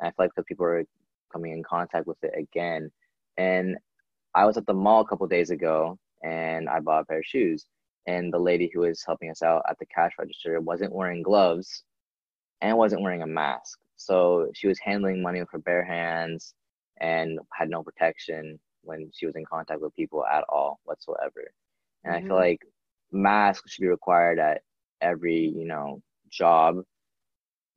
And 0.00 0.08
I 0.08 0.10
feel 0.10 0.26
like 0.26 0.34
the 0.36 0.44
people 0.44 0.66
are 0.66 0.84
coming 1.32 1.52
in 1.52 1.62
contact 1.62 2.06
with 2.06 2.22
it 2.22 2.32
again. 2.36 2.90
And 3.36 3.76
I 4.34 4.44
was 4.44 4.56
at 4.56 4.66
the 4.66 4.74
mall 4.74 5.02
a 5.02 5.06
couple 5.06 5.26
days 5.26 5.50
ago 5.50 5.98
and 6.22 6.68
I 6.68 6.80
bought 6.80 7.02
a 7.02 7.04
pair 7.04 7.18
of 7.18 7.26
shoes. 7.26 7.66
And 8.06 8.32
the 8.32 8.38
lady 8.38 8.70
who 8.72 8.80
was 8.80 9.02
helping 9.04 9.30
us 9.30 9.42
out 9.42 9.62
at 9.68 9.78
the 9.78 9.86
cash 9.86 10.12
register 10.18 10.60
wasn't 10.60 10.92
wearing 10.92 11.22
gloves 11.22 11.84
and 12.60 12.76
wasn't 12.76 13.02
wearing 13.02 13.22
a 13.22 13.26
mask. 13.26 13.78
So 13.96 14.50
she 14.54 14.66
was 14.66 14.78
handling 14.78 15.22
money 15.22 15.40
with 15.40 15.50
her 15.52 15.58
bare 15.58 15.84
hands 15.84 16.54
and 17.00 17.38
had 17.52 17.70
no 17.70 17.82
protection 17.82 18.58
when 18.82 19.10
she 19.14 19.26
was 19.26 19.36
in 19.36 19.44
contact 19.44 19.80
with 19.80 19.94
people 19.94 20.24
at 20.26 20.44
all 20.48 20.80
whatsoever. 20.84 21.50
And 22.04 22.14
mm-hmm. 22.14 22.24
I 22.24 22.28
feel 22.28 22.36
like 22.36 22.60
masks 23.12 23.72
should 23.72 23.82
be 23.82 23.88
required 23.88 24.38
at 24.38 24.62
every, 25.00 25.48
you 25.48 25.66
know, 25.66 26.02
job 26.30 26.82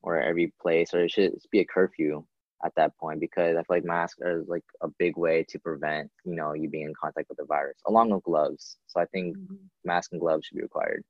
or 0.01 0.21
every 0.21 0.53
place, 0.61 0.93
or 0.93 1.03
it 1.03 1.11
should 1.11 1.33
be 1.51 1.59
a 1.59 1.65
curfew 1.65 2.23
at 2.65 2.73
that 2.75 2.97
point 2.97 3.19
because 3.19 3.55
I 3.55 3.61
feel 3.63 3.77
like 3.77 3.85
masks 3.85 4.19
are 4.21 4.43
like 4.47 4.63
a 4.81 4.87
big 4.87 5.15
way 5.17 5.45
to 5.49 5.59
prevent, 5.59 6.09
you 6.23 6.35
know, 6.35 6.53
you 6.53 6.69
being 6.69 6.87
in 6.87 6.93
contact 6.99 7.29
with 7.29 7.37
the 7.37 7.45
virus, 7.45 7.77
along 7.85 8.09
with 8.09 8.23
gloves. 8.23 8.77
So 8.87 8.99
I 8.99 9.05
think 9.05 9.37
mm-hmm. 9.37 9.55
mask 9.85 10.11
and 10.11 10.21
gloves 10.21 10.45
should 10.45 10.55
be 10.55 10.63
required 10.63 11.03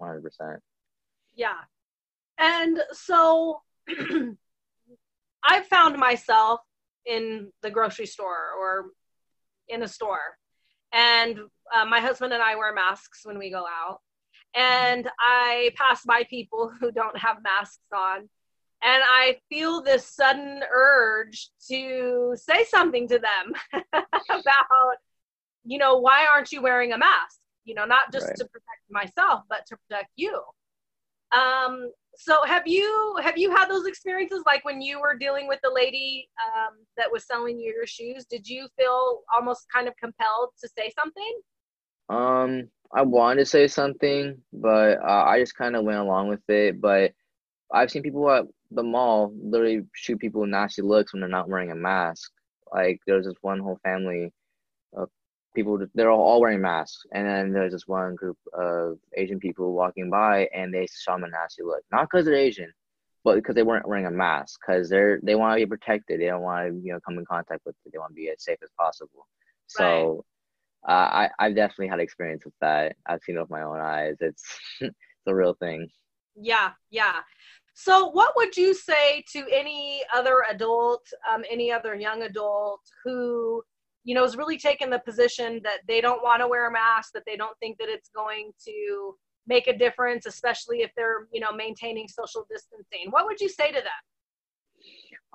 100%. 0.00 0.22
Yeah. 1.34 1.58
And 2.38 2.80
so 2.92 3.60
I've 5.44 5.66
found 5.66 5.98
myself 5.98 6.60
in 7.04 7.52
the 7.62 7.70
grocery 7.70 8.06
store 8.06 8.52
or 8.58 8.86
in 9.68 9.82
a 9.82 9.88
store 9.88 10.38
and 10.92 11.38
uh, 11.74 11.84
my 11.84 12.00
husband 12.00 12.32
and 12.32 12.42
I 12.42 12.56
wear 12.56 12.72
masks 12.74 13.20
when 13.24 13.38
we 13.38 13.50
go 13.50 13.64
out. 13.66 14.00
And 14.54 15.08
I 15.18 15.72
pass 15.76 16.04
by 16.04 16.24
people 16.24 16.72
who 16.80 16.90
don't 16.90 17.16
have 17.18 17.42
masks 17.42 17.78
on. 17.94 18.28
And 18.82 19.02
I 19.04 19.38
feel 19.48 19.82
this 19.82 20.06
sudden 20.06 20.62
urge 20.70 21.48
to 21.68 22.36
say 22.36 22.64
something 22.64 23.08
to 23.08 23.18
them 23.18 23.82
about, 23.92 24.96
you 25.64 25.78
know, 25.78 25.98
why 25.98 26.26
aren't 26.26 26.52
you 26.52 26.62
wearing 26.62 26.92
a 26.92 26.98
mask? 26.98 27.38
You 27.64 27.74
know, 27.74 27.84
not 27.84 28.12
just 28.12 28.26
right. 28.26 28.36
to 28.36 28.44
protect 28.44 28.90
myself, 28.90 29.42
but 29.48 29.66
to 29.66 29.76
protect 29.88 30.10
you. 30.16 30.40
Um, 31.32 31.90
so 32.16 32.44
have 32.44 32.66
you 32.66 33.16
have 33.22 33.36
you 33.36 33.50
had 33.50 33.68
those 33.68 33.86
experiences? 33.86 34.42
Like 34.46 34.64
when 34.64 34.80
you 34.80 35.00
were 35.00 35.16
dealing 35.16 35.48
with 35.48 35.60
the 35.62 35.70
lady 35.70 36.28
um, 36.46 36.78
that 36.96 37.10
was 37.10 37.26
selling 37.26 37.58
you 37.58 37.72
your 37.74 37.86
shoes 37.86 38.24
did 38.24 38.48
you 38.48 38.68
feel 38.78 39.20
almost 39.34 39.66
kind 39.72 39.88
of 39.88 39.94
compelled 39.96 40.50
to 40.62 40.68
say 40.68 40.92
something? 40.98 41.40
Um 42.08 42.68
i 42.94 43.02
wanted 43.02 43.40
to 43.40 43.44
say 43.44 43.66
something 43.66 44.40
but 44.52 45.00
uh, 45.02 45.24
i 45.26 45.40
just 45.40 45.56
kind 45.56 45.74
of 45.74 45.82
went 45.82 45.98
along 45.98 46.28
with 46.28 46.48
it 46.48 46.80
but 46.80 47.12
i've 47.72 47.90
seen 47.90 48.00
people 48.00 48.30
at 48.30 48.44
the 48.70 48.82
mall 48.82 49.32
literally 49.42 49.82
shoot 49.94 50.18
people 50.18 50.44
nasty 50.46 50.82
looks 50.82 51.12
when 51.12 51.20
they're 51.20 51.28
not 51.28 51.48
wearing 51.48 51.70
a 51.70 51.74
mask. 51.74 52.30
Like 52.72 53.00
there's 53.06 53.26
this 53.26 53.36
one 53.42 53.60
whole 53.60 53.78
family 53.84 54.32
people 55.56 55.84
they're 55.94 56.10
all 56.10 56.40
wearing 56.40 56.60
masks. 56.60 57.04
And 57.12 57.26
then 57.26 57.52
there's 57.52 57.72
this 57.72 57.88
one 57.88 58.14
group 58.14 58.38
of 58.52 58.98
asian 59.16 59.40
people 59.40 59.72
walking 59.72 60.10
by 60.10 60.48
and 60.54 60.72
they 60.72 60.86
saw 60.86 61.14
them 61.14 61.24
a 61.24 61.28
nasty 61.28 61.64
look. 61.64 61.82
Not 61.90 62.08
because 62.08 62.24
they're 62.24 62.34
asian 62.34 62.72
but 63.24 63.34
because 63.34 63.56
they 63.56 63.64
weren't 63.64 63.88
wearing 63.88 64.06
a 64.06 64.10
mask. 64.10 64.60
Because 64.64 64.88
they're 64.88 65.18
they 65.22 65.34
want 65.34 65.58
to 65.58 65.66
be 65.66 65.68
protected. 65.68 66.20
They 66.20 66.26
don't 66.26 66.42
want 66.42 66.68
to 66.68 66.80
you 66.80 66.92
know 66.92 67.00
come 67.04 67.18
in 67.18 67.24
contact 67.24 67.62
with 67.66 67.74
it 67.84 67.92
they 67.92 67.98
want 67.98 68.12
to 68.12 68.14
be 68.14 68.30
as 68.30 68.44
safe 68.44 68.58
as 68.62 68.70
possible. 68.78 69.26
So 69.66 70.24
right. 70.86 70.94
uh, 70.94 71.28
i 71.40 71.46
i've 71.46 71.56
definitely 71.56 71.88
had 71.88 71.98
experience 71.98 72.44
with 72.44 72.54
that. 72.60 72.94
I've 73.06 73.22
seen 73.24 73.36
it 73.36 73.40
with 73.40 73.50
my 73.50 73.62
own 73.62 73.80
eyes. 73.80 74.16
It's 74.20 74.44
it's 74.80 74.94
a 75.26 75.34
real 75.34 75.54
thing. 75.54 75.88
Yeah 76.36 76.70
yeah. 76.90 77.16
So, 77.78 78.06
what 78.06 78.32
would 78.36 78.56
you 78.56 78.72
say 78.72 79.22
to 79.32 79.46
any 79.52 80.02
other 80.14 80.44
adult, 80.48 81.06
um, 81.30 81.44
any 81.50 81.70
other 81.70 81.94
young 81.94 82.22
adult 82.22 82.80
who 83.04 83.62
you 84.06 84.14
know, 84.14 84.22
is 84.22 84.36
really 84.36 84.56
taking 84.56 84.88
the 84.88 85.00
position 85.00 85.60
that 85.64 85.80
they 85.88 86.00
don't 86.00 86.22
want 86.22 86.40
to 86.40 86.46
wear 86.46 86.68
a 86.68 86.72
mask, 86.72 87.12
that 87.12 87.24
they 87.26 87.36
don't 87.36 87.58
think 87.58 87.76
that 87.78 87.88
it's 87.88 88.08
going 88.08 88.52
to 88.64 89.16
make 89.48 89.66
a 89.66 89.76
difference, 89.76 90.26
especially 90.26 90.82
if 90.82 90.92
they're, 90.96 91.26
you 91.32 91.40
know, 91.40 91.52
maintaining 91.52 92.06
social 92.06 92.46
distancing. 92.48 93.10
What 93.10 93.26
would 93.26 93.40
you 93.40 93.48
say 93.48 93.66
to 93.66 93.74
them? 93.74 94.02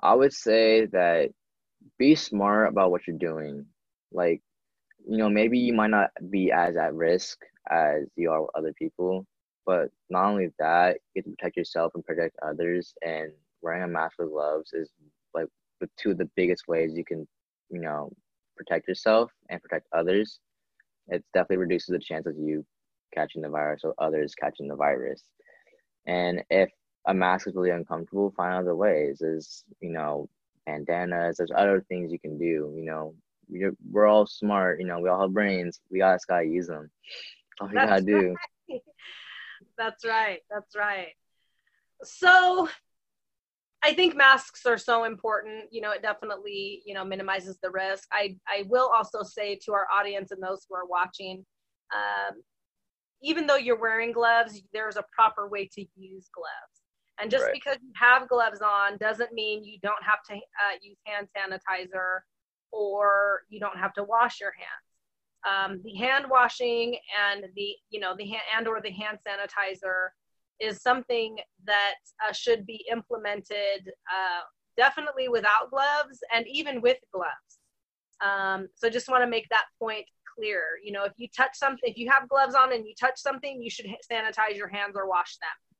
I 0.02 0.14
would 0.14 0.32
say 0.32 0.86
that 0.86 1.28
be 1.98 2.14
smart 2.14 2.70
about 2.70 2.90
what 2.90 3.02
you're 3.06 3.18
doing. 3.18 3.66
Like, 4.10 4.40
you 5.06 5.18
know, 5.18 5.28
maybe 5.28 5.58
you 5.58 5.74
might 5.74 5.90
not 5.90 6.08
be 6.30 6.50
as 6.50 6.74
at 6.78 6.94
risk 6.94 7.38
as 7.70 8.04
you 8.16 8.30
are 8.30 8.40
with 8.40 8.50
other 8.56 8.72
people, 8.72 9.26
but 9.66 9.90
not 10.08 10.30
only 10.30 10.48
that, 10.58 10.96
you 11.14 11.20
get 11.20 11.28
to 11.28 11.36
protect 11.36 11.58
yourself 11.58 11.92
and 11.94 12.04
protect 12.06 12.36
others. 12.42 12.94
And 13.02 13.32
wearing 13.60 13.82
a 13.82 13.86
mask 13.86 14.14
with 14.18 14.30
gloves 14.30 14.72
is 14.72 14.90
like 15.34 15.48
the 15.82 15.90
two 15.98 16.12
of 16.12 16.18
the 16.18 16.30
biggest 16.36 16.68
ways 16.68 16.92
you 16.96 17.04
can, 17.04 17.28
you 17.68 17.80
know, 17.80 18.10
protect 18.62 18.88
yourself 18.88 19.30
and 19.48 19.62
protect 19.62 19.86
others, 19.92 20.38
it 21.08 21.24
definitely 21.34 21.58
reduces 21.58 21.88
the 21.88 21.98
chance 21.98 22.26
of 22.26 22.36
you 22.36 22.64
catching 23.14 23.42
the 23.42 23.48
virus 23.48 23.82
or 23.84 23.94
others 23.98 24.34
catching 24.34 24.68
the 24.68 24.76
virus. 24.76 25.22
And 26.06 26.42
if 26.50 26.70
a 27.06 27.14
mask 27.14 27.48
is 27.48 27.54
really 27.54 27.70
uncomfortable, 27.70 28.32
find 28.36 28.54
other 28.54 28.76
ways. 28.76 29.18
There's, 29.20 29.64
you 29.80 29.90
know, 29.90 30.28
bandanas, 30.66 31.36
there's 31.36 31.50
other 31.54 31.84
things 31.88 32.12
you 32.12 32.18
can 32.18 32.38
do. 32.38 32.72
You 32.76 32.84
know, 32.84 33.14
we're, 33.48 33.74
we're 33.90 34.06
all 34.06 34.26
smart, 34.26 34.80
you 34.80 34.86
know, 34.86 35.00
we 35.00 35.08
all 35.08 35.20
have 35.20 35.32
brains. 35.32 35.80
We 35.90 36.02
all 36.02 36.14
just 36.14 36.28
gotta 36.28 36.46
use 36.46 36.68
them. 36.68 36.90
All 37.60 37.68
you 37.68 37.74
gotta 37.74 38.02
do. 38.02 38.36
That's 39.78 40.04
right. 40.04 40.40
That's 40.50 40.74
right. 40.76 41.08
So 42.04 42.68
I 43.84 43.94
think 43.94 44.16
masks 44.16 44.64
are 44.64 44.78
so 44.78 45.04
important. 45.04 45.64
You 45.72 45.80
know, 45.80 45.90
it 45.90 46.02
definitely, 46.02 46.82
you 46.86 46.94
know, 46.94 47.04
minimizes 47.04 47.58
the 47.62 47.70
risk. 47.70 48.06
I, 48.12 48.36
I 48.46 48.64
will 48.68 48.90
also 48.94 49.22
say 49.22 49.58
to 49.64 49.72
our 49.72 49.86
audience 49.92 50.30
and 50.30 50.42
those 50.42 50.66
who 50.68 50.76
are 50.76 50.86
watching, 50.86 51.44
um, 51.92 52.42
even 53.22 53.46
though 53.46 53.56
you're 53.56 53.80
wearing 53.80 54.12
gloves, 54.12 54.62
there's 54.72 54.96
a 54.96 55.04
proper 55.12 55.48
way 55.48 55.68
to 55.74 55.84
use 55.96 56.28
gloves. 56.34 56.82
And 57.20 57.30
just 57.30 57.44
right. 57.44 57.52
because 57.52 57.76
you 57.82 57.92
have 57.94 58.28
gloves 58.28 58.60
on 58.62 58.96
doesn't 58.98 59.32
mean 59.32 59.64
you 59.64 59.78
don't 59.82 60.02
have 60.02 60.22
to 60.30 60.34
uh, 60.34 60.78
use 60.80 60.96
hand 61.04 61.28
sanitizer 61.36 62.20
or 62.72 63.42
you 63.48 63.60
don't 63.60 63.78
have 63.78 63.92
to 63.94 64.04
wash 64.04 64.40
your 64.40 64.52
hands. 64.56 64.92
Um, 65.44 65.80
the 65.84 65.94
hand 65.96 66.26
washing 66.30 66.96
and 67.30 67.44
the, 67.56 67.74
you 67.90 68.00
know, 68.00 68.14
the 68.16 68.26
hand 68.26 68.42
and 68.56 68.68
or 68.68 68.80
the 68.80 68.92
hand 68.92 69.18
sanitizer 69.26 70.08
is 70.62 70.80
something 70.80 71.38
that 71.66 71.94
uh, 72.26 72.32
should 72.32 72.64
be 72.64 72.86
implemented 72.90 73.88
uh, 73.88 74.42
definitely 74.76 75.28
without 75.28 75.70
gloves 75.70 76.18
and 76.34 76.46
even 76.46 76.80
with 76.80 76.98
gloves. 77.12 77.58
Um, 78.20 78.68
so 78.74 78.88
just 78.88 79.08
want 79.08 79.22
to 79.24 79.28
make 79.28 79.48
that 79.48 79.64
point 79.78 80.06
clear. 80.36 80.62
You 80.82 80.92
know, 80.92 81.04
if 81.04 81.12
you 81.16 81.28
touch 81.36 81.54
something, 81.54 81.90
if 81.90 81.98
you 81.98 82.08
have 82.10 82.28
gloves 82.28 82.54
on 82.54 82.72
and 82.72 82.86
you 82.86 82.94
touch 82.98 83.18
something, 83.18 83.60
you 83.60 83.68
should 83.68 83.86
sanitize 84.10 84.56
your 84.56 84.68
hands 84.68 84.94
or 84.96 85.08
wash 85.08 85.36
them. 85.38 85.76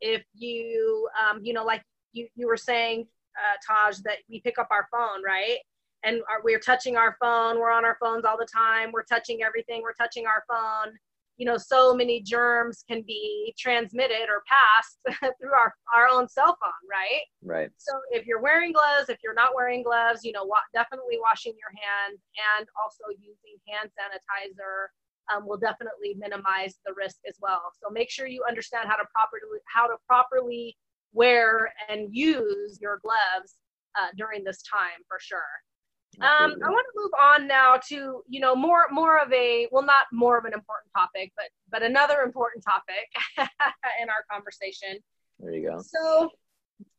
If 0.00 0.24
you, 0.34 1.08
um, 1.18 1.40
you 1.42 1.52
know, 1.52 1.64
like 1.64 1.82
you, 2.12 2.26
you 2.34 2.46
were 2.46 2.56
saying, 2.56 3.06
uh, 3.36 3.56
Taj, 3.66 3.98
that 3.98 4.18
we 4.28 4.40
pick 4.40 4.58
up 4.58 4.68
our 4.70 4.88
phone, 4.90 5.22
right? 5.24 5.58
And 6.02 6.20
we're 6.44 6.60
touching 6.60 6.96
our 6.96 7.16
phone. 7.20 7.58
We're 7.58 7.70
on 7.70 7.84
our 7.84 7.96
phones 8.00 8.24
all 8.24 8.36
the 8.38 8.46
time. 8.46 8.90
We're 8.92 9.04
touching 9.04 9.42
everything. 9.42 9.82
We're 9.82 9.94
touching 9.94 10.26
our 10.26 10.44
phone. 10.48 10.94
You 11.36 11.46
know, 11.46 11.56
so 11.56 11.94
many 11.94 12.22
germs 12.22 12.84
can 12.88 13.02
be 13.06 13.54
transmitted 13.58 14.28
or 14.28 14.42
passed 14.48 14.98
through 15.40 15.52
our, 15.52 15.74
our 15.94 16.08
own 16.08 16.28
cell 16.28 16.56
phone, 16.62 16.82
right? 16.90 17.22
Right. 17.42 17.70
So 17.76 17.92
if 18.10 18.26
you're 18.26 18.40
wearing 18.40 18.72
gloves, 18.72 19.08
if 19.08 19.18
you're 19.22 19.34
not 19.34 19.54
wearing 19.54 19.82
gloves, 19.82 20.24
you 20.24 20.32
know, 20.32 20.44
wa- 20.44 20.66
definitely 20.72 21.18
washing 21.20 21.52
your 21.60 21.70
hands 21.70 22.20
and 22.58 22.66
also 22.82 23.04
using 23.20 23.58
hand 23.68 23.90
sanitizer 23.92 24.88
um, 25.34 25.46
will 25.46 25.58
definitely 25.58 26.14
minimize 26.18 26.76
the 26.86 26.94
risk 26.96 27.16
as 27.28 27.36
well. 27.40 27.62
So 27.82 27.90
make 27.90 28.10
sure 28.10 28.26
you 28.26 28.44
understand 28.48 28.88
how 28.88 28.96
to 28.96 29.04
properly 29.12 29.60
how 29.66 29.86
to 29.86 29.96
properly 30.06 30.76
wear 31.12 31.72
and 31.88 32.08
use 32.14 32.78
your 32.80 33.00
gloves 33.02 33.56
uh, 33.98 34.08
during 34.16 34.44
this 34.44 34.62
time 34.62 35.02
for 35.08 35.18
sure. 35.20 35.40
Um, 36.20 36.54
I 36.64 36.70
want 36.70 36.86
to 36.92 37.00
move 37.00 37.10
on 37.20 37.46
now 37.46 37.78
to 37.88 38.22
you 38.26 38.40
know 38.40 38.56
more 38.56 38.86
more 38.90 39.18
of 39.18 39.30
a 39.32 39.68
well 39.70 39.84
not 39.84 40.06
more 40.12 40.38
of 40.38 40.44
an 40.44 40.54
important 40.54 40.90
topic 40.96 41.32
but 41.36 41.46
but 41.70 41.82
another 41.82 42.22
important 42.22 42.64
topic 42.64 43.06
in 44.00 44.08
our 44.08 44.24
conversation. 44.30 44.98
There 45.38 45.52
you 45.52 45.68
go. 45.68 45.82
So 45.82 46.30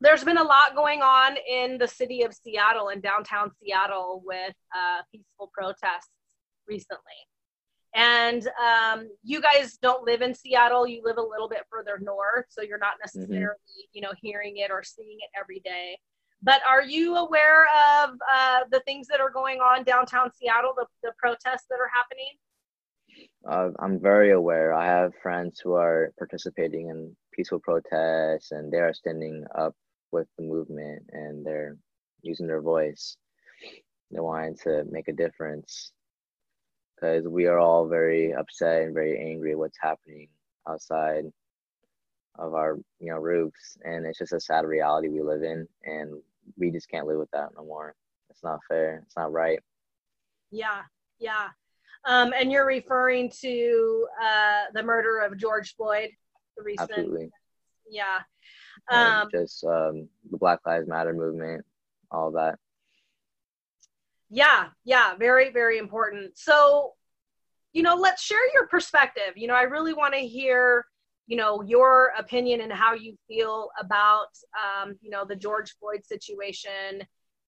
there's 0.02 0.24
been 0.24 0.38
a 0.38 0.44
lot 0.44 0.76
going 0.76 1.02
on 1.02 1.36
in 1.50 1.78
the 1.78 1.88
city 1.88 2.24
of 2.24 2.34
Seattle 2.34 2.90
and 2.90 3.02
downtown 3.02 3.52
Seattle 3.62 4.22
with 4.26 4.54
uh, 4.76 5.02
peaceful 5.12 5.52
protests 5.54 6.10
recently. 6.68 7.02
And 7.96 8.48
um, 8.62 9.10
you 9.24 9.42
guys 9.42 9.78
don't 9.82 10.06
live 10.06 10.22
in 10.22 10.36
Seattle; 10.36 10.86
you 10.86 11.02
live 11.04 11.18
a 11.18 11.22
little 11.22 11.50
bit 11.50 11.64
further 11.72 12.00
north, 12.00 12.46
so 12.50 12.62
you're 12.62 12.78
not 12.78 12.96
mm-hmm. 12.96 13.22
necessarily, 13.22 13.56
mm-hmm. 13.56 13.94
you 13.94 14.02
know, 14.02 14.12
hearing 14.22 14.58
it 14.58 14.70
or 14.70 14.84
seeing 14.84 15.18
it 15.20 15.40
every 15.40 15.62
day. 15.62 15.98
But 16.44 16.62
are 16.70 16.84
you 16.84 17.16
aware 17.16 17.66
of 18.04 18.12
uh, 18.32 18.60
the 18.72 18.82
things 18.82 19.08
that 19.08 19.20
are 19.20 19.32
going 19.32 19.60
on 19.60 19.84
downtown 19.84 20.32
Seattle, 20.34 20.74
the, 20.76 20.86
the 21.04 21.12
protests 21.18 21.66
that 21.70 21.80
are 21.80 21.90
happening? 21.92 22.32
Uh, 23.50 23.72
I'm 23.80 24.00
very 24.00 24.32
aware. 24.32 24.74
I 24.74 24.86
have 24.86 25.14
friends 25.24 25.60
who 25.60 25.74
are 25.74 26.14
participating 26.18 26.90
in 26.90 27.16
peaceful 27.34 27.60
protests, 27.60 28.52
and 28.52 28.72
they 28.72 28.78
are 28.80 28.94
standing 28.94 29.46
up 29.58 29.76
with 30.12 30.28
the 30.38 30.44
movement, 30.44 31.04
and 31.12 31.46
they're 31.46 31.78
using 32.22 32.48
their 32.48 32.62
voice. 32.62 33.18
They're 34.12 34.24
wanting 34.24 34.58
to 34.64 34.84
make 34.90 35.08
a 35.08 35.14
difference 35.14 35.92
because 36.96 37.28
we 37.28 37.46
are 37.46 37.60
all 37.60 37.88
very 37.88 38.34
upset 38.34 38.84
and 38.84 38.94
very 38.94 39.20
angry 39.20 39.52
at 39.52 39.58
what's 39.58 39.78
happening 39.82 40.28
outside 40.68 41.26
of 42.38 42.54
our 42.54 42.78
you 43.00 43.12
know 43.12 43.18
roofs 43.18 43.78
and 43.84 44.06
it's 44.06 44.20
just 44.20 44.34
a 44.34 44.40
sad 44.40 44.66
reality 44.66 45.08
we 45.08 45.22
live 45.22 45.44
in 45.44 45.68
and 45.86 46.22
we 46.58 46.72
just 46.72 46.90
can't 46.90 47.08
live 47.08 47.18
with 47.18 47.32
that 47.32 47.50
no 47.58 47.66
more. 47.66 47.96
It's 48.30 48.44
not 48.44 48.60
fair. 48.68 49.04
It's 49.06 49.18
not 49.18 49.32
right. 49.32 49.60
Yeah 50.52 50.82
yeah. 51.20 51.48
Um, 52.06 52.32
and 52.40 52.52
you're 52.52 52.68
referring 52.68 53.32
to 53.42 54.08
uh, 54.24 54.64
the 54.74 54.84
murder 54.84 55.20
of 55.20 55.38
george 55.38 55.76
floyd 55.76 56.10
the 56.56 56.64
recent 56.64 56.90
absolutely. 56.90 57.30
Yeah. 57.90 58.20
Um, 58.90 59.30
just 59.32 59.64
um, 59.64 60.08
the 60.32 60.38
black 60.38 60.60
lives 60.66 60.88
matter 60.88 61.14
movement 61.14 61.66
all 62.12 62.32
that. 62.32 62.58
Yeah, 64.30 64.68
yeah, 64.84 65.16
very, 65.16 65.52
very 65.52 65.78
important. 65.78 66.38
So, 66.38 66.94
you 67.74 67.82
know, 67.82 67.96
let's 67.96 68.22
share 68.22 68.54
your 68.54 68.68
perspective. 68.68 69.34
You 69.36 69.48
know, 69.48 69.56
I 69.56 69.64
really 69.64 69.94
want 69.94 70.14
to 70.14 70.20
hear, 70.20 70.86
you 71.28 71.36
know, 71.36 71.62
your 71.62 72.14
opinion 72.18 72.62
and 72.62 72.72
how 72.72 72.94
you 72.94 73.16
feel 73.28 73.70
about, 73.80 74.30
um, 74.56 74.96
you 75.02 75.10
know, 75.10 75.26
the 75.26 75.36
George 75.36 75.76
Floyd 75.78 76.06
situation 76.06 77.04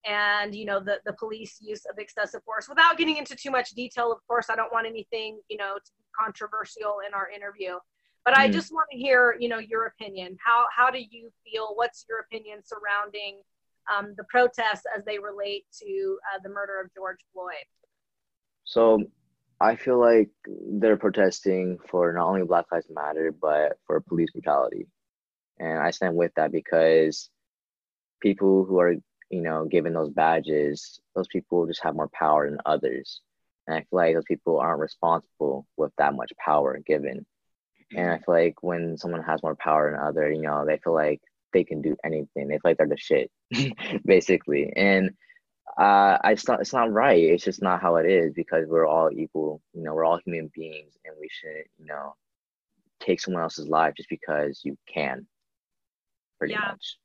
and, 0.06 0.54
you 0.54 0.66
know, 0.66 0.80
the, 0.80 1.00
the 1.06 1.14
police 1.14 1.58
use 1.60 1.84
of 1.90 1.98
excessive 1.98 2.42
force. 2.44 2.68
Without 2.68 2.98
getting 2.98 3.16
into 3.16 3.34
too 3.34 3.50
much 3.50 3.70
detail, 3.70 4.12
of 4.12 4.18
course, 4.28 4.46
I 4.50 4.56
don't 4.56 4.72
want 4.72 4.86
anything, 4.86 5.40
you 5.48 5.56
know, 5.56 5.74
to 5.74 5.92
be 5.98 6.04
controversial 6.18 6.98
in 7.06 7.14
our 7.14 7.28
interview. 7.30 7.78
But 8.24 8.34
mm 8.34 8.40
I 8.40 8.50
just 8.50 8.70
want 8.70 8.86
to 8.92 8.98
hear, 8.98 9.36
you 9.40 9.48
know, 9.48 9.58
your 9.58 9.86
opinion. 9.86 10.36
How 10.44 10.66
how 10.76 10.90
do 10.90 10.98
you 10.98 11.30
feel? 11.42 11.72
What's 11.74 12.04
your 12.06 12.18
opinion 12.20 12.60
surrounding 12.62 13.40
um, 13.90 14.14
the 14.18 14.24
protests 14.24 14.84
as 14.94 15.04
they 15.06 15.18
relate 15.18 15.64
to 15.82 16.18
uh, 16.28 16.38
the 16.42 16.50
murder 16.50 16.80
of 16.80 16.92
George 16.94 17.20
Floyd? 17.32 17.64
So 18.64 19.02
I 19.60 19.76
feel 19.76 20.00
like 20.00 20.30
they're 20.46 20.96
protesting 20.96 21.78
for 21.90 22.12
not 22.12 22.26
only 22.26 22.44
Black 22.44 22.66
Lives 22.72 22.86
Matter, 22.90 23.32
but 23.32 23.78
for 23.86 24.00
police 24.00 24.30
brutality. 24.30 24.86
And 25.58 25.78
I 25.78 25.90
stand 25.90 26.16
with 26.16 26.32
that 26.36 26.50
because 26.50 27.28
people 28.22 28.64
who 28.64 28.80
are, 28.80 28.94
you 29.30 29.42
know, 29.42 29.66
given 29.66 29.92
those 29.92 30.10
badges, 30.10 31.00
those 31.14 31.28
people 31.28 31.66
just 31.66 31.82
have 31.82 31.94
more 31.94 32.08
power 32.08 32.48
than 32.48 32.58
others. 32.64 33.20
And 33.66 33.76
I 33.76 33.80
feel 33.80 33.98
like 33.98 34.14
those 34.14 34.24
people 34.26 34.58
aren't 34.58 34.80
responsible 34.80 35.66
with 35.76 35.92
that 35.98 36.14
much 36.14 36.32
power 36.42 36.78
given. 36.86 37.26
And 37.94 38.10
I 38.10 38.18
feel 38.18 38.34
like 38.34 38.62
when 38.62 38.96
someone 38.96 39.22
has 39.22 39.42
more 39.42 39.56
power 39.56 39.90
than 39.90 40.00
other, 40.00 40.30
you 40.30 40.42
know, 40.42 40.64
they 40.64 40.78
feel 40.78 40.94
like 40.94 41.20
they 41.52 41.64
can 41.64 41.82
do 41.82 41.96
anything. 42.04 42.48
They 42.48 42.54
feel 42.54 42.60
like 42.64 42.78
they're 42.78 42.88
the 42.88 42.96
shit, 42.96 43.30
basically. 44.04 44.72
And 44.74 45.10
uh, 45.76 46.18
it's 46.24 46.46
not 46.48 46.60
it's 46.60 46.72
not 46.72 46.92
right. 46.92 47.22
It's 47.22 47.44
just 47.44 47.62
not 47.62 47.80
how 47.80 47.96
it 47.96 48.06
is 48.06 48.32
because 48.32 48.66
we're 48.68 48.86
all 48.86 49.10
equal. 49.12 49.62
You 49.72 49.82
know, 49.82 49.94
we're 49.94 50.04
all 50.04 50.20
human 50.24 50.50
beings, 50.54 50.96
and 51.04 51.14
we 51.18 51.28
shouldn't, 51.30 51.66
you 51.78 51.86
know, 51.86 52.14
take 53.00 53.20
someone 53.20 53.42
else's 53.42 53.68
life 53.68 53.94
just 53.96 54.08
because 54.08 54.60
you 54.64 54.76
can. 54.92 55.26
Pretty 56.38 56.54
yeah. 56.54 56.70
much, 56.70 56.96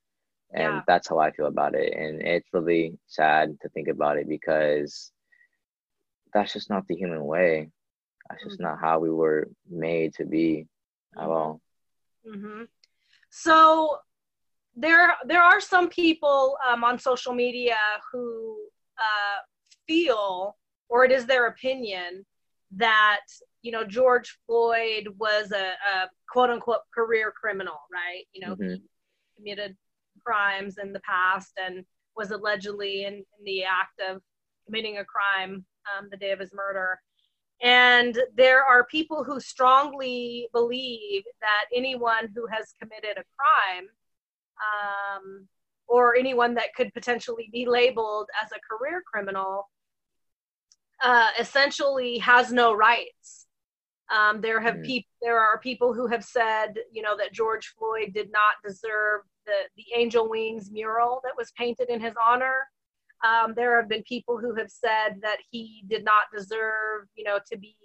and 0.54 0.75
yeah. 0.75 0.82
that's 0.88 1.10
how 1.10 1.19
I 1.19 1.32
feel 1.32 1.47
about 1.47 1.75
it. 1.75 1.93
And 1.93 2.21
it's 2.21 2.47
really 2.54 2.97
sad 3.08 3.58
to 3.62 3.69
think 3.69 3.88
about 3.88 4.17
it 4.17 4.28
because 4.28 5.12
that's 6.34 6.54
just 6.54 6.69
not 6.69 6.88
the 6.88 6.95
human 6.95 7.23
way. 7.25 7.69
That's 8.30 8.43
just 8.43 8.56
mm-hmm. 8.56 8.63
not 8.63 8.80
how 8.80 8.99
we 8.99 9.12
were 9.12 9.49
made 9.69 10.15
to 10.15 10.25
be 10.25 10.67
at 11.15 11.21
mm-hmm. 11.21 11.32
all. 11.32 11.62
Mm-hmm. 12.28 12.63
So 13.30 13.99
there 14.75 15.13
there 15.25 15.41
are 15.41 15.61
some 15.61 15.89
people 15.89 16.57
um, 16.67 16.83
on 16.83 16.99
social 16.99 17.33
media 17.33 17.77
who 18.11 18.57
uh, 18.97 19.41
feel, 19.88 20.57
or 20.89 21.05
it 21.05 21.11
is 21.11 21.25
their 21.25 21.47
opinion, 21.47 22.25
that 22.75 23.21
you 23.61 23.71
know 23.71 23.85
George 23.85 24.38
Floyd 24.45 25.07
was 25.17 25.51
a, 25.51 25.73
a 25.93 26.09
quote 26.29 26.49
unquote 26.49 26.81
career 26.93 27.31
criminal, 27.31 27.79
right? 27.91 28.25
You 28.33 28.47
know, 28.47 28.55
mm-hmm. 28.55 28.75
he 28.75 28.81
committed 29.38 29.75
crimes 30.25 30.77
in 30.77 30.91
the 30.91 31.01
past 31.01 31.53
and 31.63 31.85
was 32.15 32.31
allegedly 32.31 33.03
in, 33.03 33.13
in 33.13 33.45
the 33.45 33.63
act 33.63 34.01
of 34.09 34.21
committing 34.65 34.97
a 34.97 35.05
crime 35.05 35.65
um, 35.97 36.07
the 36.11 36.17
day 36.17 36.31
of 36.31 36.39
his 36.39 36.53
murder. 36.53 36.99
And 37.61 38.17
there 38.35 38.63
are 38.63 38.85
people 38.85 39.23
who 39.23 39.39
strongly 39.39 40.47
believe 40.51 41.23
that 41.41 41.65
anyone 41.73 42.29
who 42.35 42.47
has 42.47 42.73
committed 42.79 43.17
a 43.17 43.23
crime 43.38 43.88
um, 44.62 45.48
or 45.88 46.15
anyone 46.15 46.56
that 46.56 46.74
could 46.76 46.94
potentially 46.94 47.50
be 47.52 47.65
labeled 47.68 48.28
as 48.44 48.52
a 48.52 48.60
career 48.68 49.04
criminal 49.06 49.70
uh, 51.04 51.30
essentially 51.39 52.18
has 52.20 52.52
no 52.52 52.74
rights. 52.74 53.48
Um, 54.15 54.39
there 54.39 54.62
have 54.62 54.76
mm. 54.76 54.86
people 54.86 55.10
there 55.22 55.39
are 55.39 55.60
people 55.60 55.94
who 55.94 56.08
have 56.08 56.24
said, 56.24 56.76
you 56.91 57.02
know, 57.02 57.18
that 57.18 57.34
George 57.34 57.74
Floyd 57.78 58.13
did 58.13 58.32
not 58.32 58.56
deserve 58.63 59.22
the 59.46 59.54
the 59.76 59.86
angel 59.96 60.30
wings 60.30 60.72
mural 60.72 61.22
that 61.24 61.34
was 61.38 61.52
painted 61.58 61.89
in 61.89 62.00
his 62.00 62.13
honor. 62.24 62.68
Um, 63.24 63.54
there 63.56 63.80
have 63.80 63.89
been 63.89 64.04
people 64.04 64.38
who 64.38 64.54
have 64.56 64.70
said 64.70 65.22
that 65.22 65.38
he 65.50 65.84
did 65.88 66.04
not 66.04 66.24
deserve, 66.36 67.08
you 67.15 67.24
know, 67.24 67.39
to 67.52 67.58
be 67.58 67.76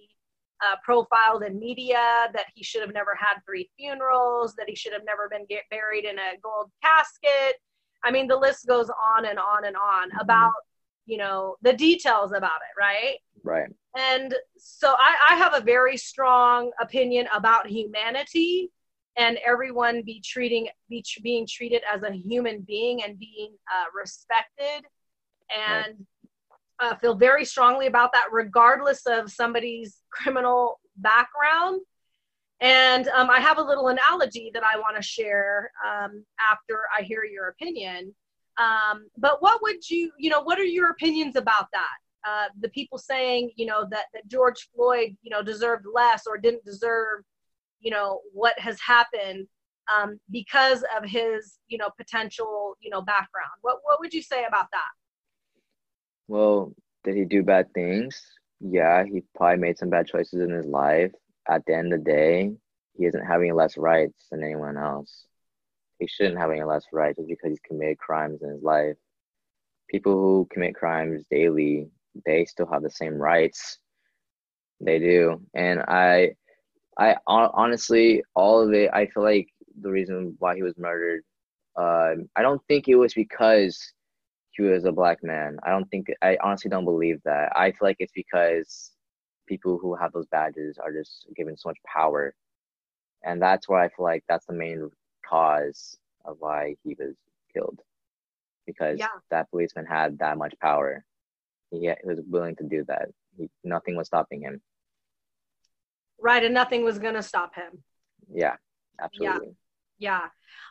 uh, 0.62 0.76
profiled 0.84 1.42
in 1.42 1.58
media 1.58 2.28
that 2.34 2.46
he 2.54 2.62
should 2.62 2.82
have 2.82 2.92
never 2.92 3.16
had 3.18 3.40
three 3.46 3.70
funerals, 3.78 4.54
that 4.56 4.68
he 4.68 4.74
should 4.74 4.92
have 4.92 5.04
never 5.04 5.28
been 5.28 5.46
get 5.48 5.62
buried 5.70 6.04
in 6.04 6.18
a 6.18 6.38
gold 6.42 6.70
casket. 6.82 7.56
I 8.04 8.10
mean, 8.10 8.26
the 8.26 8.36
list 8.36 8.66
goes 8.66 8.90
on 8.90 9.26
and 9.26 9.38
on 9.38 9.64
and 9.64 9.76
on 9.76 10.08
mm-hmm. 10.08 10.20
about, 10.20 10.52
you 11.06 11.18
know, 11.18 11.56
the 11.62 11.72
details 11.72 12.32
about 12.32 12.60
it, 12.60 12.80
right? 12.80 13.16
Right. 13.42 13.70
And 13.96 14.34
so 14.58 14.94
I, 14.98 15.16
I 15.30 15.36
have 15.36 15.54
a 15.54 15.60
very 15.60 15.96
strong 15.96 16.70
opinion 16.80 17.26
about 17.34 17.66
humanity 17.66 18.70
and 19.16 19.38
everyone 19.46 20.02
be 20.02 20.22
treating 20.24 20.68
be 20.88 21.04
being 21.22 21.46
treated 21.48 21.82
as 21.92 22.02
a 22.02 22.12
human 22.12 22.60
being 22.60 23.02
and 23.02 23.18
being 23.18 23.54
uh, 23.72 23.86
respected 23.94 24.86
and 25.50 25.86
right 25.86 26.06
uh, 26.80 26.94
feel 26.96 27.14
very 27.14 27.44
strongly 27.44 27.86
about 27.86 28.12
that, 28.12 28.26
regardless 28.32 29.02
of 29.06 29.30
somebody's 29.30 29.98
criminal 30.10 30.80
background. 30.96 31.80
And 32.60 33.08
um, 33.08 33.30
I 33.30 33.40
have 33.40 33.58
a 33.58 33.62
little 33.62 33.88
analogy 33.88 34.50
that 34.54 34.62
I 34.64 34.78
want 34.78 34.96
to 34.96 35.02
share 35.02 35.70
um, 35.86 36.24
after 36.40 36.80
I 36.96 37.02
hear 37.02 37.24
your 37.24 37.48
opinion. 37.48 38.14
Um, 38.58 39.08
but 39.16 39.40
what 39.40 39.62
would 39.62 39.88
you, 39.88 40.10
you 40.18 40.30
know, 40.30 40.42
what 40.42 40.58
are 40.58 40.64
your 40.64 40.90
opinions 40.90 41.36
about 41.36 41.68
that? 41.72 41.96
Uh, 42.28 42.48
the 42.60 42.68
people 42.70 42.98
saying, 42.98 43.50
you 43.56 43.64
know, 43.64 43.86
that, 43.90 44.06
that 44.12 44.28
George 44.28 44.68
Floyd, 44.74 45.16
you 45.22 45.30
know, 45.30 45.42
deserved 45.42 45.86
less 45.92 46.26
or 46.26 46.36
didn't 46.36 46.64
deserve, 46.64 47.24
you 47.80 47.90
know, 47.90 48.20
what 48.34 48.58
has 48.58 48.78
happened. 48.80 49.46
um, 49.94 50.20
because 50.30 50.84
of 50.96 51.04
his 51.04 51.58
you 51.68 51.78
know 51.78 51.90
potential 51.96 52.76
you 52.80 52.90
know 52.90 53.02
background 53.02 53.50
what 53.62 53.78
what 53.84 53.98
would 54.00 54.12
you 54.14 54.22
say 54.22 54.44
about 54.44 54.66
that 54.72 54.92
well 56.30 56.72
did 57.04 57.16
he 57.16 57.24
do 57.24 57.42
bad 57.42 57.72
things? 57.74 58.22
Yeah 58.60 59.04
he 59.04 59.22
probably 59.34 59.58
made 59.58 59.78
some 59.78 59.90
bad 59.90 60.06
choices 60.06 60.40
in 60.40 60.50
his 60.50 60.66
life. 60.66 61.12
At 61.48 61.64
the 61.66 61.74
end 61.74 61.92
of 61.92 62.04
the 62.04 62.10
day 62.10 62.52
he 62.96 63.06
isn't 63.06 63.26
having 63.26 63.54
less 63.54 63.76
rights 63.76 64.28
than 64.30 64.44
anyone 64.44 64.76
else. 64.76 65.26
He 65.98 66.06
shouldn't 66.06 66.38
have 66.38 66.50
any 66.50 66.62
less 66.62 66.84
rights 66.92 67.18
just 67.18 67.28
because 67.28 67.50
he's 67.50 67.66
committed 67.66 67.98
crimes 67.98 68.42
in 68.42 68.50
his 68.50 68.62
life. 68.62 68.96
People 69.88 70.12
who 70.12 70.48
commit 70.52 70.74
crimes 70.74 71.24
daily 71.30 71.88
they 72.26 72.44
still 72.44 72.66
have 72.72 72.82
the 72.82 72.90
same 72.90 73.14
rights. 73.14 73.78
They 74.80 74.98
do. 75.00 75.40
And 75.54 75.80
i 75.88 76.30
i 76.98 77.16
honestly 77.26 78.22
all 78.34 78.60
of 78.60 78.72
it 78.74 78.90
i 78.92 79.06
feel 79.06 79.22
like 79.22 79.48
the 79.80 79.90
reason 79.90 80.36
why 80.38 80.54
he 80.54 80.62
was 80.62 80.78
murdered. 80.78 81.22
Uh, 81.76 82.14
I 82.36 82.42
don't 82.42 82.60
think 82.68 82.88
it 82.88 82.96
was 82.96 83.14
because 83.14 83.92
he 84.60 84.68
was 84.68 84.84
a 84.84 84.92
black 84.92 85.22
man. 85.22 85.58
I 85.62 85.70
don't 85.70 85.88
think 85.90 86.08
I 86.22 86.36
honestly 86.42 86.68
don't 86.68 86.84
believe 86.84 87.20
that. 87.24 87.52
I 87.56 87.70
feel 87.70 87.88
like 87.88 87.96
it's 87.98 88.12
because 88.12 88.92
people 89.46 89.78
who 89.78 89.94
have 89.94 90.12
those 90.12 90.26
badges 90.26 90.78
are 90.78 90.92
just 90.92 91.26
given 91.34 91.56
so 91.56 91.70
much 91.70 91.78
power, 91.84 92.34
and 93.24 93.40
that's 93.40 93.68
why 93.68 93.84
I 93.84 93.88
feel 93.88 94.04
like 94.04 94.22
that's 94.28 94.46
the 94.46 94.52
main 94.52 94.90
cause 95.26 95.96
of 96.24 96.36
why 96.40 96.76
he 96.84 96.94
was 96.98 97.16
killed, 97.54 97.80
because 98.66 98.98
yeah. 98.98 99.06
that 99.30 99.50
policeman 99.50 99.86
had 99.86 100.18
that 100.18 100.36
much 100.36 100.54
power. 100.60 101.04
He, 101.70 101.88
was 102.04 102.20
willing 102.26 102.56
to 102.56 102.64
do 102.64 102.84
that. 102.88 103.08
He, 103.38 103.48
nothing 103.62 103.96
was 103.96 104.08
stopping 104.08 104.42
him. 104.42 104.60
Right, 106.20 106.44
and 106.44 106.52
nothing 106.52 106.84
was 106.84 106.98
gonna 106.98 107.22
stop 107.22 107.54
him. 107.54 107.82
Yeah, 108.32 108.56
absolutely 109.00 109.54
yeah 109.98 110.28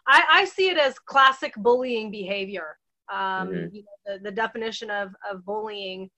i, 0.07 0.23
I 0.27 0.45
see 0.45 0.69
it 0.69 0.77
as 0.77 0.97
classic 0.97 1.53
bullying 1.55 2.09
behavior 2.09 2.78
um, 3.11 3.49
mm-hmm. 3.49 3.75
you 3.75 3.83
know, 3.83 4.17
the, 4.17 4.23
the 4.23 4.31
definition 4.31 4.89
of, 4.89 5.09
of 5.29 5.45
bullying 5.45 6.09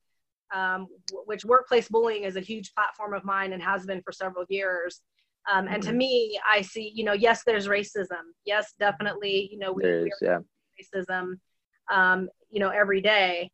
um, 0.53 0.87
which 1.25 1.45
workplace 1.45 1.87
bullying 1.87 2.23
is 2.23 2.35
a 2.35 2.41
huge 2.41 2.73
platform 2.73 3.13
of 3.13 3.23
mine 3.23 3.53
and 3.53 3.63
has 3.63 3.85
been 3.85 4.01
for 4.01 4.11
several 4.11 4.45
years 4.49 5.01
um, 5.51 5.67
and 5.67 5.81
mm-hmm. 5.81 5.91
to 5.91 5.97
me 5.97 6.39
i 6.49 6.61
see 6.61 6.91
you 6.93 7.03
know 7.03 7.13
yes 7.13 7.43
there's 7.45 7.67
racism 7.67 8.33
yes 8.45 8.73
definitely 8.79 9.49
you 9.51 9.57
know 9.57 9.71
we, 9.71 9.83
is, 9.85 10.09
yeah. 10.21 10.39
racism 10.79 11.35
um, 11.91 12.29
you 12.49 12.59
know 12.59 12.69
every 12.69 13.01
day 13.01 13.49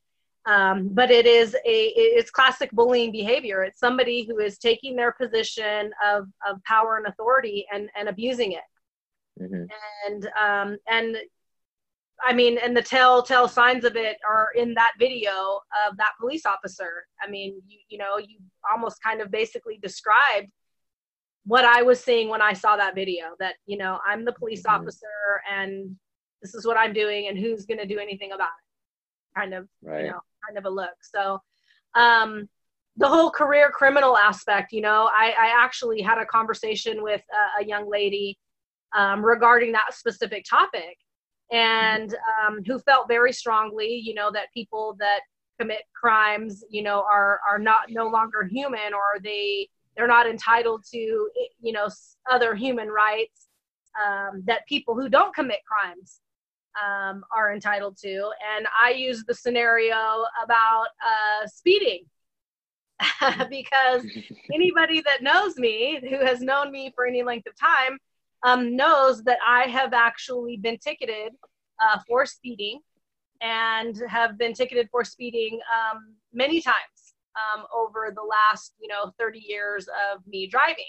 um, 0.46 0.90
but 0.94 1.12
it 1.12 1.26
is 1.26 1.56
a 1.66 1.94
it's 1.96 2.32
classic 2.32 2.72
bullying 2.72 3.12
behavior 3.12 3.64
it's 3.64 3.80
somebody 3.80 4.26
who 4.26 4.40
is 4.40 4.58
taking 4.58 4.96
their 4.96 5.12
position 5.12 5.92
of, 6.06 6.28
of 6.48 6.64
power 6.64 6.98
and 6.98 7.06
authority 7.06 7.66
and, 7.72 7.90
and 7.98 8.10
abusing 8.10 8.54
it 8.54 9.42
mm-hmm. 9.42 9.66
and 10.08 10.30
um, 10.42 10.78
and 10.88 11.18
I 12.24 12.34
mean, 12.34 12.58
and 12.58 12.76
the 12.76 12.82
telltale 12.82 13.48
signs 13.48 13.86
of 13.86 13.96
it 13.96 14.18
are 14.28 14.50
in 14.56 14.74
that 14.74 14.94
video 14.98 15.60
of 15.88 15.98
that 15.98 16.14
police 16.20 16.46
officer. 16.46 17.06
I 17.22 17.30
mean, 17.30 17.62
you 17.68 17.80
you 17.90 17.98
know, 17.98 18.18
you 18.18 18.40
almost 18.70 19.02
kind 19.04 19.22
of 19.22 19.32
basically 19.32 19.78
described 19.82 20.52
what 21.46 21.64
I 21.64 21.84
was 21.84 22.04
seeing 22.04 22.30
when 22.30 22.42
I 22.42 22.54
saw 22.54 22.76
that 22.76 22.96
video. 22.96 23.36
That 23.40 23.56
you 23.66 23.78
know, 23.78 24.00
I'm 24.06 24.26
the 24.26 24.34
police 24.34 24.64
mm-hmm. 24.64 24.82
officer, 24.82 25.08
and 25.52 25.96
this 26.42 26.56
is 26.56 26.66
what 26.66 26.78
I'm 26.78 26.94
doing, 26.94 27.28
and 27.28 27.38
who's 27.38 27.66
going 27.66 27.80
to 27.80 27.86
do 27.86 28.00
anything 28.00 28.32
about 28.32 28.48
it? 28.48 29.40
Kind 29.40 29.54
of, 29.54 29.68
right. 29.84 30.06
you 30.06 30.12
know, 30.12 30.22
kind 30.48 30.58
of 30.58 30.66
a 30.66 30.70
look. 30.70 30.96
So, 31.02 31.40
um, 31.94 32.50
the 32.96 33.08
whole 33.08 33.30
career 33.30 33.70
criminal 33.70 34.18
aspect, 34.18 34.72
you 34.72 34.82
know, 34.82 35.08
I, 35.14 35.36
I 35.40 35.64
actually 35.64 36.02
had 36.02 36.18
a 36.18 36.26
conversation 36.26 37.04
with 37.04 37.22
a, 37.32 37.62
a 37.62 37.66
young 37.66 37.90
lady 37.90 38.40
um, 38.96 39.24
regarding 39.24 39.74
that 39.74 39.94
specific 39.94 40.46
topic 40.50 40.98
and 41.52 42.16
um, 42.46 42.60
who 42.66 42.78
felt 42.80 43.08
very 43.08 43.32
strongly 43.32 44.02
you 44.04 44.14
know 44.14 44.32
that 44.32 44.54
people 44.54 44.96
that 45.00 45.22
commit 45.60 45.82
crimes 45.94 46.64
you 46.70 46.84
know 46.84 47.04
are 47.12 47.40
are 47.48 47.60
not 47.60 47.90
no 47.90 48.08
longer 48.08 48.44
human 48.44 48.94
or 48.94 49.20
they 49.24 49.68
they're 49.96 50.08
not 50.08 50.28
entitled 50.28 50.84
to 50.92 51.30
you 51.62 51.72
know 51.72 51.88
other 52.30 52.54
human 52.54 52.90
rights 52.90 53.48
um, 54.06 54.44
that 54.46 54.68
people 54.68 54.94
who 54.94 55.10
don't 55.10 55.34
commit 55.34 55.60
crimes 55.66 56.20
um, 56.78 57.24
are 57.36 57.54
entitled 57.54 57.98
to. 57.98 58.30
And 58.56 58.68
i 58.80 58.92
use 58.92 59.24
the 59.28 59.34
scenario 59.34 60.24
about 60.44 60.88
uh, 61.04 61.48
speeding. 61.48 62.06
Because 63.50 64.04
anybody 64.54 65.02
that 65.02 65.22
knows 65.22 65.56
me 65.58 66.00
who 66.10 66.26
has 66.26 66.42
known 66.42 66.72
me 66.72 66.92
for 66.96 67.06
any 67.06 67.22
length 67.22 67.48
of 67.48 67.54
time 67.60 68.00
um, 68.44 68.76
knows 68.76 69.24
that 69.24 69.40
I 69.46 69.64
have 69.64 69.94
actually 69.94 70.58
been 70.58 70.78
ticketed 70.78 71.34
uh, 71.82 72.00
for 72.08 72.26
speeding 72.26 72.80
and 73.42 74.02
have 74.08 74.38
been 74.38 74.54
ticketed 74.54 74.90
for 74.92 75.04
speeding 75.04 75.60
um, 75.74 76.16
many 76.34 76.62
times 76.62 77.14
um, 77.36 77.66
over 77.76 78.12
the 78.16 78.22
last, 78.22 78.74
you 78.80 78.88
know, 78.88 79.12
30 79.20 79.40
years 79.40 79.88
of 80.12 80.26
me 80.28 80.48
driving. 80.48 80.86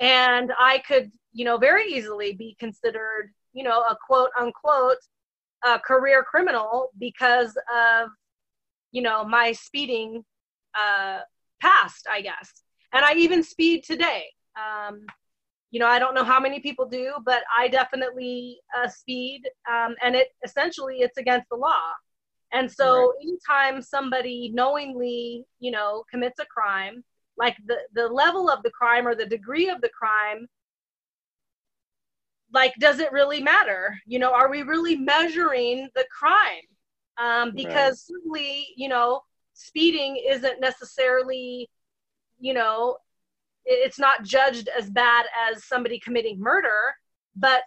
And 0.00 0.52
I 0.58 0.78
could, 0.78 1.12
you 1.32 1.44
know, 1.44 1.58
very 1.58 1.86
easily 1.86 2.32
be 2.32 2.56
considered, 2.58 3.32
you 3.52 3.62
know, 3.62 3.80
a 3.80 3.96
quote 4.06 4.30
unquote 4.38 4.98
uh, 5.64 5.78
career 5.78 6.24
criminal 6.24 6.90
because 6.98 7.56
of, 7.72 8.08
you 8.90 9.02
know, 9.02 9.24
my 9.24 9.52
speeding 9.52 10.24
uh, 10.74 11.20
past, 11.60 12.06
I 12.10 12.22
guess. 12.22 12.62
And 12.92 13.04
I 13.04 13.14
even 13.14 13.42
speed 13.42 13.84
today. 13.84 14.24
Um, 14.56 15.06
you 15.72 15.80
know, 15.80 15.88
I 15.88 15.98
don't 15.98 16.14
know 16.14 16.22
how 16.22 16.38
many 16.38 16.60
people 16.60 16.86
do, 16.86 17.14
but 17.24 17.42
I 17.58 17.66
definitely 17.66 18.60
uh, 18.78 18.86
speed, 18.86 19.42
um, 19.68 19.96
and 20.02 20.14
it 20.14 20.28
essentially 20.44 20.98
it's 20.98 21.16
against 21.16 21.48
the 21.50 21.56
law. 21.56 21.92
And 22.52 22.70
so, 22.70 23.06
right. 23.06 23.14
anytime 23.22 23.80
somebody 23.80 24.50
knowingly, 24.54 25.46
you 25.60 25.70
know, 25.70 26.04
commits 26.10 26.38
a 26.38 26.44
crime, 26.44 27.02
like 27.38 27.56
the 27.66 27.78
the 27.94 28.06
level 28.06 28.50
of 28.50 28.62
the 28.62 28.70
crime 28.70 29.08
or 29.08 29.14
the 29.14 29.24
degree 29.24 29.70
of 29.70 29.80
the 29.80 29.88
crime, 29.88 30.46
like, 32.52 32.74
does 32.78 32.98
it 32.98 33.10
really 33.10 33.42
matter? 33.42 33.96
You 34.06 34.18
know, 34.18 34.32
are 34.32 34.50
we 34.50 34.62
really 34.62 34.96
measuring 34.96 35.88
the 35.94 36.04
crime? 36.16 36.68
Um, 37.16 37.52
because 37.54 38.06
right. 38.10 38.18
certainly, 38.18 38.66
you 38.76 38.88
know, 38.88 39.22
speeding 39.54 40.22
isn't 40.28 40.60
necessarily, 40.60 41.70
you 42.38 42.52
know, 42.52 42.98
it's 43.64 43.98
not 43.98 44.24
judged 44.24 44.68
as 44.76 44.90
bad 44.90 45.26
as 45.48 45.64
somebody 45.64 45.98
committing 45.98 46.38
murder 46.40 46.94
but 47.36 47.62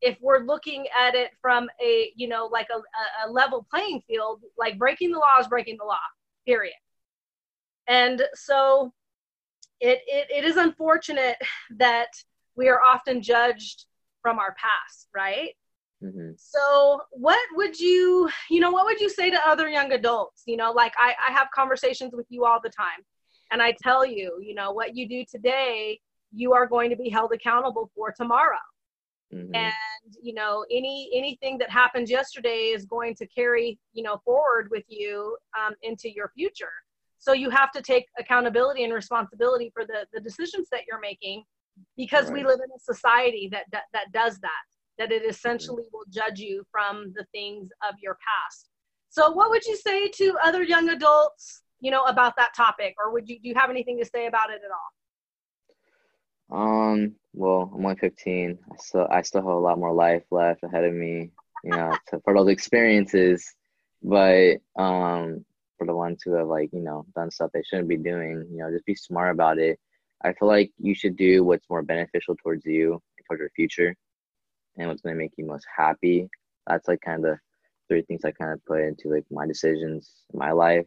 if 0.00 0.16
we're 0.20 0.44
looking 0.44 0.86
at 0.98 1.14
it 1.14 1.30
from 1.40 1.68
a 1.82 2.12
you 2.16 2.28
know 2.28 2.48
like 2.50 2.68
a, 2.70 3.28
a 3.28 3.30
level 3.30 3.66
playing 3.70 4.00
field 4.06 4.40
like 4.58 4.78
breaking 4.78 5.10
the 5.10 5.18
law 5.18 5.38
is 5.38 5.48
breaking 5.48 5.76
the 5.78 5.84
law 5.84 5.98
period. 6.46 6.74
And 7.86 8.22
so 8.34 8.92
it, 9.80 10.00
it, 10.06 10.28
it 10.30 10.44
is 10.44 10.56
unfortunate 10.56 11.36
that 11.78 12.08
we 12.56 12.68
are 12.68 12.80
often 12.80 13.22
judged 13.22 13.86
from 14.22 14.38
our 14.38 14.54
past 14.54 15.08
right? 15.14 15.50
Mm-hmm. 16.02 16.30
so 16.38 17.02
what 17.10 17.38
would 17.56 17.78
you 17.78 18.30
you 18.48 18.58
know 18.58 18.70
what 18.70 18.86
would 18.86 19.02
you 19.02 19.10
say 19.10 19.28
to 19.28 19.46
other 19.46 19.68
young 19.68 19.92
adults? 19.92 20.42
You 20.46 20.56
know 20.56 20.72
like 20.72 20.94
I, 20.98 21.14
I 21.28 21.32
have 21.32 21.48
conversations 21.54 22.12
with 22.14 22.24
you 22.30 22.46
all 22.46 22.58
the 22.62 22.70
time 22.70 23.04
and 23.50 23.60
I 23.60 23.74
tell 23.82 24.06
you, 24.06 24.38
you 24.40 24.54
know, 24.54 24.72
what 24.72 24.96
you 24.96 25.08
do 25.08 25.24
today, 25.30 26.00
you 26.32 26.52
are 26.52 26.66
going 26.66 26.90
to 26.90 26.96
be 26.96 27.08
held 27.08 27.32
accountable 27.32 27.90
for 27.94 28.12
tomorrow. 28.12 28.58
Mm-hmm. 29.34 29.54
And 29.54 30.16
you 30.20 30.34
know, 30.34 30.64
any 30.70 31.08
anything 31.14 31.56
that 31.58 31.70
happened 31.70 32.08
yesterday 32.08 32.72
is 32.74 32.84
going 32.84 33.14
to 33.16 33.26
carry 33.26 33.78
you 33.92 34.02
know 34.02 34.20
forward 34.24 34.68
with 34.70 34.84
you 34.88 35.36
um, 35.58 35.74
into 35.82 36.12
your 36.12 36.32
future. 36.36 36.72
So 37.18 37.32
you 37.32 37.50
have 37.50 37.70
to 37.72 37.82
take 37.82 38.06
accountability 38.18 38.82
and 38.82 38.92
responsibility 38.92 39.70
for 39.72 39.84
the 39.84 40.06
the 40.12 40.20
decisions 40.20 40.68
that 40.72 40.80
you're 40.88 41.00
making, 41.00 41.44
because 41.96 42.26
right. 42.26 42.34
we 42.34 42.44
live 42.44 42.58
in 42.64 42.70
a 42.74 42.80
society 42.80 43.48
that, 43.52 43.66
that 43.70 43.84
that 43.92 44.10
does 44.12 44.38
that. 44.40 44.50
That 44.98 45.12
it 45.12 45.22
essentially 45.24 45.84
mm-hmm. 45.84 45.96
will 45.96 46.06
judge 46.10 46.40
you 46.40 46.64
from 46.72 47.12
the 47.14 47.24
things 47.32 47.68
of 47.88 47.94
your 48.02 48.14
past. 48.14 48.68
So, 49.10 49.30
what 49.30 49.50
would 49.50 49.64
you 49.64 49.76
say 49.76 50.08
to 50.08 50.36
other 50.42 50.64
young 50.64 50.88
adults 50.88 51.62
you 51.80 51.90
know, 51.90 52.02
about 52.02 52.36
that 52.36 52.54
topic, 52.54 52.94
or 52.98 53.12
would 53.12 53.28
you 53.28 53.40
do 53.40 53.48
you 53.48 53.54
have 53.54 53.70
anything 53.70 53.98
to 53.98 54.04
say 54.04 54.26
about 54.26 54.50
it 54.50 54.60
at 54.64 54.70
all? 54.70 54.92
Um. 56.92 57.14
Well, 57.32 57.70
I'm 57.74 57.84
only 57.84 57.96
15. 57.96 58.58
I 58.70 58.76
still 58.76 59.08
I 59.10 59.22
still 59.22 59.42
have 59.42 59.50
a 59.50 59.58
lot 59.58 59.78
more 59.78 59.92
life 59.92 60.24
left 60.30 60.62
ahead 60.62 60.84
of 60.84 60.92
me. 60.92 61.30
You 61.64 61.70
know, 61.70 61.96
to, 62.08 62.20
for 62.24 62.34
those 62.34 62.48
experiences, 62.48 63.54
but 64.02 64.58
um, 64.78 65.44
for 65.78 65.86
the 65.86 65.94
ones 65.94 66.22
who 66.24 66.32
have 66.32 66.48
like 66.48 66.70
you 66.72 66.80
know 66.80 67.06
done 67.14 67.30
stuff 67.30 67.50
they 67.52 67.62
shouldn't 67.62 67.88
be 67.88 67.96
doing, 67.96 68.46
you 68.50 68.58
know, 68.58 68.70
just 68.70 68.86
be 68.86 68.94
smart 68.94 69.32
about 69.32 69.58
it. 69.58 69.78
I 70.22 70.32
feel 70.34 70.48
like 70.48 70.70
you 70.78 70.94
should 70.94 71.16
do 71.16 71.44
what's 71.44 71.68
more 71.70 71.82
beneficial 71.82 72.36
towards 72.36 72.66
you, 72.66 73.00
towards 73.26 73.40
your 73.40 73.50
future, 73.56 73.94
and 74.76 74.88
what's 74.88 75.00
going 75.00 75.14
to 75.14 75.18
make 75.18 75.32
you 75.36 75.46
most 75.46 75.66
happy. 75.74 76.28
That's 76.66 76.88
like 76.88 77.00
kind 77.00 77.24
of 77.24 77.38
three 77.88 78.02
things 78.02 78.24
I 78.24 78.32
kind 78.32 78.52
of 78.52 78.64
put 78.66 78.80
into 78.80 79.08
like 79.08 79.24
my 79.30 79.46
decisions 79.46 80.10
in 80.32 80.38
my 80.38 80.52
life 80.52 80.86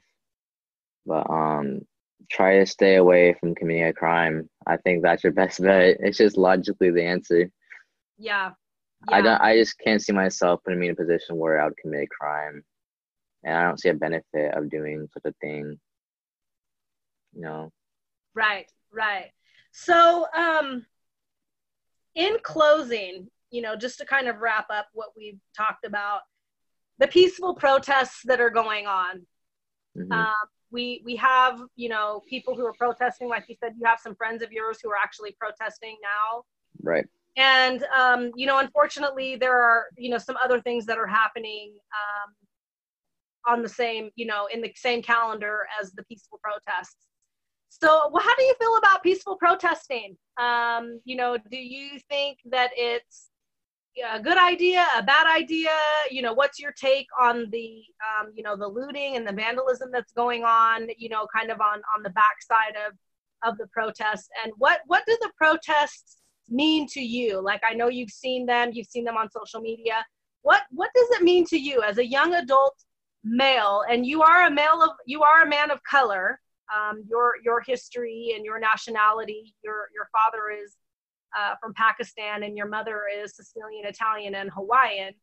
but 1.05 1.29
um 1.29 1.81
try 2.31 2.59
to 2.59 2.65
stay 2.65 2.95
away 2.95 3.35
from 3.39 3.55
committing 3.55 3.85
a 3.85 3.93
crime. 3.93 4.49
I 4.65 4.77
think 4.77 5.03
that's 5.03 5.23
your 5.23 5.33
best 5.41 5.61
bet. 5.61 5.97
It's 5.99 6.17
just 6.17 6.37
logically 6.37 6.91
the 6.91 7.03
answer. 7.03 7.49
Yeah, 8.17 8.51
yeah. 9.09 9.15
I 9.15 9.21
don't. 9.21 9.41
I 9.41 9.57
just 9.57 9.77
can't 9.79 10.01
see 10.01 10.13
myself 10.13 10.61
putting 10.63 10.79
me 10.79 10.87
in 10.87 10.93
a 10.93 10.95
position 10.95 11.37
where 11.37 11.59
I 11.59 11.65
would 11.65 11.77
commit 11.77 12.03
a 12.03 12.07
crime, 12.07 12.63
and 13.43 13.55
I 13.55 13.63
don't 13.63 13.79
see 13.79 13.89
a 13.89 13.93
benefit 13.93 14.53
of 14.53 14.69
doing 14.69 15.07
such 15.13 15.23
a 15.25 15.33
thing. 15.41 15.79
You 17.33 17.41
know. 17.41 17.71
Right. 18.35 18.67
Right. 18.91 19.31
So, 19.71 20.27
um, 20.35 20.85
in 22.15 22.37
closing, 22.43 23.27
you 23.49 23.61
know, 23.61 23.75
just 23.75 23.97
to 23.97 24.05
kind 24.05 24.27
of 24.27 24.39
wrap 24.39 24.67
up 24.69 24.87
what 24.93 25.09
we've 25.17 25.39
talked 25.57 25.83
about, 25.83 26.21
the 26.99 27.07
peaceful 27.07 27.55
protests 27.55 28.21
that 28.25 28.39
are 28.39 28.51
going 28.51 28.85
on. 28.85 29.25
Mm-hmm. 29.97 30.11
Um, 30.11 30.33
we 30.73 31.01
we 31.05 31.15
have 31.15 31.61
you 31.75 31.87
know 31.87 32.21
people 32.27 32.55
who 32.55 32.65
are 32.65 32.73
protesting, 32.73 33.29
like 33.29 33.45
you 33.47 33.55
said, 33.63 33.73
you 33.79 33.85
have 33.85 33.99
some 33.99 34.15
friends 34.15 34.41
of 34.41 34.51
yours 34.51 34.79
who 34.83 34.89
are 34.89 34.97
actually 35.01 35.35
protesting 35.39 35.95
now. 36.01 36.43
Right. 36.81 37.05
And 37.37 37.85
um, 37.97 38.31
you 38.35 38.45
know 38.45 38.59
unfortunately 38.59 39.37
there 39.37 39.57
are 39.57 39.85
you 39.97 40.09
know 40.09 40.17
some 40.17 40.35
other 40.43 40.59
things 40.59 40.85
that 40.87 40.97
are 40.97 41.07
happening 41.07 41.73
um, 42.01 42.33
on 43.53 43.61
the 43.61 43.69
same 43.69 44.09
you 44.15 44.25
know 44.25 44.47
in 44.51 44.61
the 44.61 44.71
same 44.75 45.01
calendar 45.01 45.59
as 45.81 45.91
the 45.93 46.03
peaceful 46.03 46.39
protests. 46.43 46.97
So 47.69 48.09
well, 48.11 48.23
how 48.23 48.35
do 48.35 48.43
you 48.43 48.55
feel 48.59 48.77
about 48.77 49.03
peaceful 49.03 49.37
protesting? 49.37 50.17
Um, 50.37 50.99
you 51.05 51.15
know 51.15 51.37
do 51.37 51.57
you 51.57 51.99
think 52.09 52.39
that 52.45 52.71
it's 52.75 53.29
a 54.11 54.19
good 54.19 54.37
idea 54.37 54.85
a 54.97 55.03
bad 55.03 55.27
idea 55.27 55.69
you 56.09 56.21
know 56.21 56.33
what's 56.33 56.59
your 56.59 56.71
take 56.71 57.07
on 57.21 57.47
the 57.51 57.83
um, 58.01 58.31
you 58.35 58.43
know 58.43 58.57
the 58.57 58.67
looting 58.67 59.15
and 59.15 59.27
the 59.27 59.31
vandalism 59.31 59.89
that's 59.91 60.11
going 60.13 60.43
on 60.43 60.87
you 60.97 61.09
know 61.09 61.27
kind 61.35 61.51
of 61.51 61.61
on 61.61 61.81
on 61.95 62.03
the 62.03 62.09
backside 62.09 62.75
of 62.87 62.93
of 63.43 63.57
the 63.57 63.67
protests 63.67 64.29
and 64.43 64.51
what 64.57 64.81
what 64.87 65.03
do 65.05 65.17
the 65.21 65.31
protests 65.37 66.23
mean 66.49 66.87
to 66.87 67.01
you? 67.01 67.41
Like 67.41 67.61
I 67.67 67.73
know 67.73 67.89
you've 67.89 68.11
seen 68.11 68.45
them, 68.45 68.71
you've 68.73 68.87
seen 68.87 69.03
them 69.03 69.17
on 69.17 69.29
social 69.31 69.61
media. 69.61 70.05
What 70.41 70.61
what 70.71 70.89
does 70.95 71.09
it 71.11 71.23
mean 71.23 71.45
to 71.47 71.57
you 71.57 71.81
as 71.81 71.97
a 71.97 72.05
young 72.05 72.33
adult 72.35 72.75
male? 73.23 73.83
And 73.89 74.05
you 74.05 74.21
are 74.21 74.47
a 74.47 74.51
male 74.51 74.81
of 74.81 74.91
you 75.05 75.23
are 75.23 75.43
a 75.43 75.49
man 75.49 75.71
of 75.71 75.79
color. 75.83 76.39
Um, 76.73 77.03
your 77.09 77.33
your 77.43 77.61
history 77.61 78.33
and 78.35 78.45
your 78.45 78.59
nationality. 78.59 79.53
Your 79.63 79.89
your 79.93 80.09
father 80.11 80.49
is 80.49 80.75
uh, 81.37 81.55
from 81.61 81.73
Pakistan 81.73 82.43
and 82.43 82.57
your 82.57 82.67
mother 82.67 83.03
is 83.21 83.35
Sicilian, 83.35 83.85
Italian, 83.85 84.35
and 84.35 84.49
Hawaiian. 84.51 85.13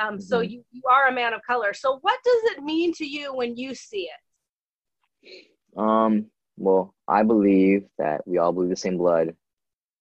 Um, 0.00 0.14
mm-hmm. 0.14 0.20
So 0.20 0.40
you, 0.40 0.64
you 0.70 0.82
are 0.90 1.08
a 1.08 1.12
man 1.12 1.32
of 1.34 1.42
color. 1.42 1.74
So 1.74 1.98
what 2.00 2.18
does 2.24 2.52
it 2.52 2.62
mean 2.62 2.92
to 2.94 3.06
you 3.06 3.34
when 3.34 3.56
you 3.56 3.74
see 3.74 4.08
it? 5.22 5.46
Um, 5.76 6.26
well, 6.56 6.94
I 7.08 7.22
believe 7.22 7.84
that 7.98 8.26
we 8.26 8.38
all 8.38 8.52
believe 8.52 8.70
the 8.70 8.76
same 8.76 8.98
blood. 8.98 9.34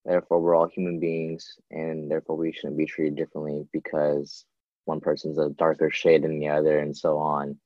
Therefore, 0.06 0.40
we're 0.40 0.56
all 0.56 0.68
human 0.68 1.00
beings, 1.00 1.56
and 1.72 2.10
therefore 2.10 2.38
we 2.38 2.52
shouldn't 2.52 2.78
be 2.78 2.86
treated 2.86 3.16
differently 3.16 3.68
because 3.74 4.46
one 4.86 5.02
person's 5.02 5.38
a 5.38 5.50
darker 5.50 5.92
shade 5.92 6.24
than 6.24 6.40
the 6.40 6.48
other, 6.48 6.80
and 6.80 6.96
so 6.96 7.18
on. 7.18 7.58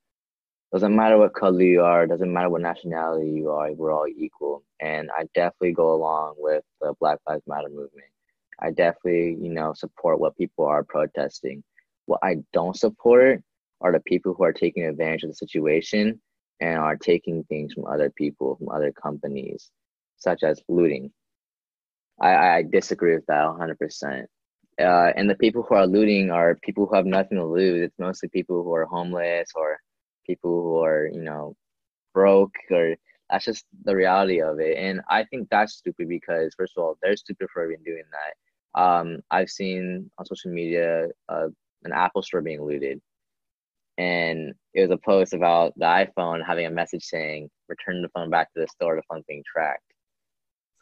Doesn't 0.74 0.96
matter 0.96 1.16
what 1.16 1.34
color 1.34 1.62
you 1.62 1.82
are, 1.82 2.04
doesn't 2.04 2.32
matter 2.32 2.50
what 2.50 2.62
nationality 2.62 3.30
you 3.30 3.48
are, 3.52 3.72
we're 3.74 3.92
all 3.92 4.08
equal. 4.08 4.64
And 4.80 5.08
I 5.16 5.22
definitely 5.32 5.70
go 5.70 5.94
along 5.94 6.34
with 6.36 6.64
the 6.80 6.94
Black 6.98 7.20
Lives 7.28 7.44
Matter 7.46 7.68
movement. 7.68 8.08
I 8.58 8.72
definitely, 8.72 9.38
you 9.40 9.50
know, 9.50 9.72
support 9.72 10.18
what 10.18 10.36
people 10.36 10.64
are 10.64 10.82
protesting. 10.82 11.62
What 12.06 12.18
I 12.24 12.38
don't 12.52 12.76
support 12.76 13.40
are 13.82 13.92
the 13.92 14.00
people 14.00 14.34
who 14.34 14.42
are 14.42 14.52
taking 14.52 14.82
advantage 14.82 15.22
of 15.22 15.28
the 15.28 15.36
situation 15.36 16.20
and 16.58 16.76
are 16.76 16.96
taking 16.96 17.44
things 17.44 17.72
from 17.72 17.86
other 17.86 18.10
people, 18.10 18.56
from 18.56 18.68
other 18.70 18.90
companies, 18.90 19.70
such 20.16 20.42
as 20.42 20.60
looting. 20.68 21.12
I, 22.20 22.34
I 22.34 22.62
disagree 22.64 23.14
with 23.14 23.26
that 23.26 23.44
100%. 23.44 24.24
Uh, 24.80 25.12
and 25.14 25.30
the 25.30 25.36
people 25.36 25.62
who 25.62 25.76
are 25.76 25.86
looting 25.86 26.32
are 26.32 26.58
people 26.64 26.86
who 26.86 26.96
have 26.96 27.06
nothing 27.06 27.38
to 27.38 27.46
lose. 27.46 27.80
It's 27.80 27.98
mostly 28.00 28.28
people 28.28 28.64
who 28.64 28.74
are 28.74 28.86
homeless 28.86 29.50
or 29.54 29.78
people 30.26 30.62
who 30.62 30.82
are, 30.82 31.08
you 31.12 31.22
know, 31.22 31.56
broke 32.12 32.54
or 32.70 32.96
that's 33.30 33.44
just 33.44 33.64
the 33.84 33.94
reality 33.94 34.40
of 34.40 34.60
it. 34.60 34.76
And 34.76 35.00
I 35.08 35.24
think 35.24 35.48
that's 35.50 35.74
stupid 35.74 36.08
because, 36.08 36.54
first 36.56 36.74
of 36.76 36.84
all, 36.84 36.98
they're 37.02 37.16
stupid 37.16 37.48
for 37.52 37.70
even 37.70 37.82
doing 37.82 38.04
that. 38.12 38.80
Um, 38.80 39.20
I've 39.30 39.50
seen 39.50 40.10
on 40.18 40.26
social 40.26 40.50
media 40.50 41.08
uh, 41.28 41.48
an 41.84 41.92
Apple 41.92 42.22
store 42.22 42.42
being 42.42 42.62
looted. 42.62 43.00
And 43.96 44.54
it 44.74 44.82
was 44.82 44.90
a 44.90 44.96
post 44.98 45.34
about 45.34 45.72
the 45.76 45.84
iPhone 45.84 46.44
having 46.44 46.66
a 46.66 46.70
message 46.70 47.04
saying, 47.04 47.48
return 47.68 48.02
the 48.02 48.08
phone 48.08 48.28
back 48.28 48.52
to 48.52 48.60
the 48.60 48.68
store, 48.68 48.96
the 48.96 49.02
phone's 49.08 49.24
being 49.28 49.44
tracked. 49.46 49.82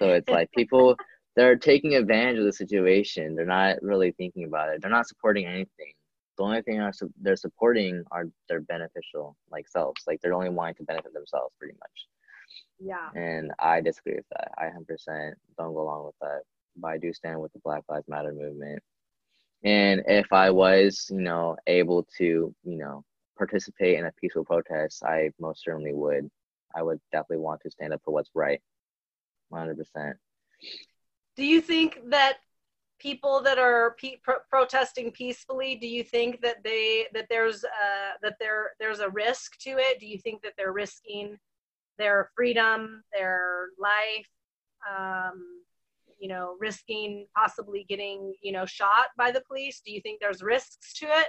So 0.01 0.09
it's 0.09 0.29
like 0.29 0.51
people 0.53 0.97
they're 1.37 1.57
taking 1.57 1.95
advantage 1.95 2.39
of 2.39 2.45
the 2.45 2.53
situation. 2.53 3.35
They're 3.35 3.47
not 3.47 3.81
really 3.83 4.13
thinking 4.13 4.45
about 4.45 4.71
it. 4.71 4.83
They're 4.83 4.91
not 4.91 5.09
supporting 5.09 5.47
anything. 5.47 5.93
The 6.37 6.45
only 6.45 6.63
thing 6.63 6.91
they're 7.21 7.37
supporting 7.37 8.05
are 8.11 8.27
their 8.49 8.61
beneficial 8.61 9.37
like 9.51 9.69
selves. 9.69 10.03
Like 10.07 10.21
they're 10.21 10.35
only 10.35 10.49
wanting 10.49 10.77
to 10.77 10.85
benefit 10.85 11.13
themselves 11.13 11.55
pretty 11.59 11.75
much. 11.75 12.07
Yeah. 12.79 13.09
And 13.15 13.53
I 13.59 13.81
disagree 13.81 14.17
with 14.17 14.29
that. 14.31 14.51
I 14.59 14.65
100% 14.67 15.33
don't 15.59 15.75
go 15.75 15.83
along 15.83 16.07
with 16.07 16.15
that. 16.21 16.43
But 16.77 16.89
I 16.89 16.99
do 16.99 17.13
stand 17.13 17.41
with 17.41 17.53
the 17.53 17.61
Black 17.61 17.83
Lives 17.89 18.09
Matter 18.09 18.33
movement. 18.33 18.83
And 19.63 20.03
if 20.07 20.33
I 20.33 20.51
was, 20.51 21.07
you 21.11 21.21
know, 21.21 21.57
able 21.67 22.07
to, 22.19 22.25
you 22.65 22.79
know, 22.79 23.05
participate 23.37 23.99
in 23.99 24.07
a 24.07 24.13
peaceful 24.21 24.45
protest, 24.45 25.05
I 25.05 25.31
most 25.39 25.63
certainly 25.63 25.93
would. 25.93 26.31
I 26.75 26.83
would 26.83 26.99
definitely 27.13 27.45
want 27.45 27.61
to 27.61 27.71
stand 27.71 27.93
up 27.93 28.01
for 28.05 28.13
what's 28.13 28.31
right. 28.35 28.61
100% 29.53 29.77
do 31.37 31.45
you 31.45 31.61
think 31.61 31.99
that 32.07 32.39
people 33.03 33.43
that 33.43 33.59
are 33.59 33.97
pe- 34.01 34.19
pro- 34.23 34.37
protesting 34.49 35.11
peacefully 35.11 35.75
do 35.75 35.89
you 35.89 36.05
think 36.05 36.41
that 36.41 36.63
they 36.63 37.07
that 37.13 37.27
there's 37.29 37.65
uh 37.65 38.13
that 38.23 38.37
there 38.39 38.71
there's 38.79 39.01
a 39.01 39.11
risk 39.11 39.59
to 39.59 39.71
it? 39.71 39.99
Do 39.99 40.07
you 40.07 40.19
think 40.19 40.43
that 40.43 40.53
they're 40.57 40.73
risking 40.73 41.37
their 41.99 42.31
freedom 42.37 43.03
their 43.13 43.67
life 43.79 44.29
um 44.89 45.63
you 46.19 46.29
know 46.29 46.57
risking 46.61 47.27
possibly 47.37 47.85
getting 47.89 48.35
you 48.41 48.53
know 48.53 48.65
shot 48.65 49.07
by 49.19 49.33
the 49.33 49.43
police? 49.49 49.83
Do 49.85 49.93
you 49.93 50.01
think 50.01 50.21
there's 50.21 50.43
risks 50.43 50.95
to 51.01 51.07
it? 51.07 51.29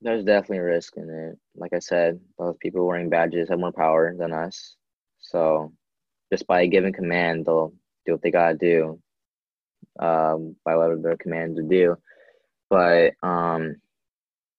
There's 0.00 0.24
definitely 0.24 0.60
risk 0.60 0.96
in 0.96 1.10
it. 1.10 1.38
Like 1.56 1.72
i 1.72 1.80
said 1.80 2.20
those 2.38 2.56
people 2.60 2.86
wearing 2.86 3.10
badges 3.10 3.48
have 3.48 3.58
more 3.58 3.72
power 3.72 4.14
than 4.16 4.32
us. 4.32 4.76
So 5.18 5.72
just 6.32 6.46
by 6.46 6.66
giving 6.66 6.92
command 6.92 7.44
they'll 7.44 7.72
do 8.06 8.12
what 8.12 8.22
they 8.22 8.30
gotta 8.30 8.54
do 8.54 9.00
um, 9.98 10.56
by 10.64 10.76
what 10.76 11.02
they're 11.02 11.16
commanded 11.16 11.56
to 11.56 11.62
do. 11.62 11.96
But 12.70 13.14
um, 13.22 13.76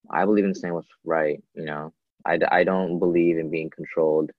I 0.09 0.25
believe 0.25 0.45
in 0.45 0.55
saying 0.55 0.73
what's 0.73 0.87
right. 1.03 1.41
You 1.53 1.65
know, 1.65 1.93
I, 2.25 2.39
I 2.51 2.63
don't 2.63 2.99
believe 2.99 3.37
in 3.37 3.49
being 3.49 3.69
controlled. 3.69 4.31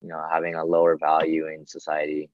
You 0.00 0.08
know, 0.08 0.22
having 0.30 0.54
a 0.54 0.64
lower 0.64 0.96
value 0.96 1.46
in 1.46 1.66
society. 1.66 2.28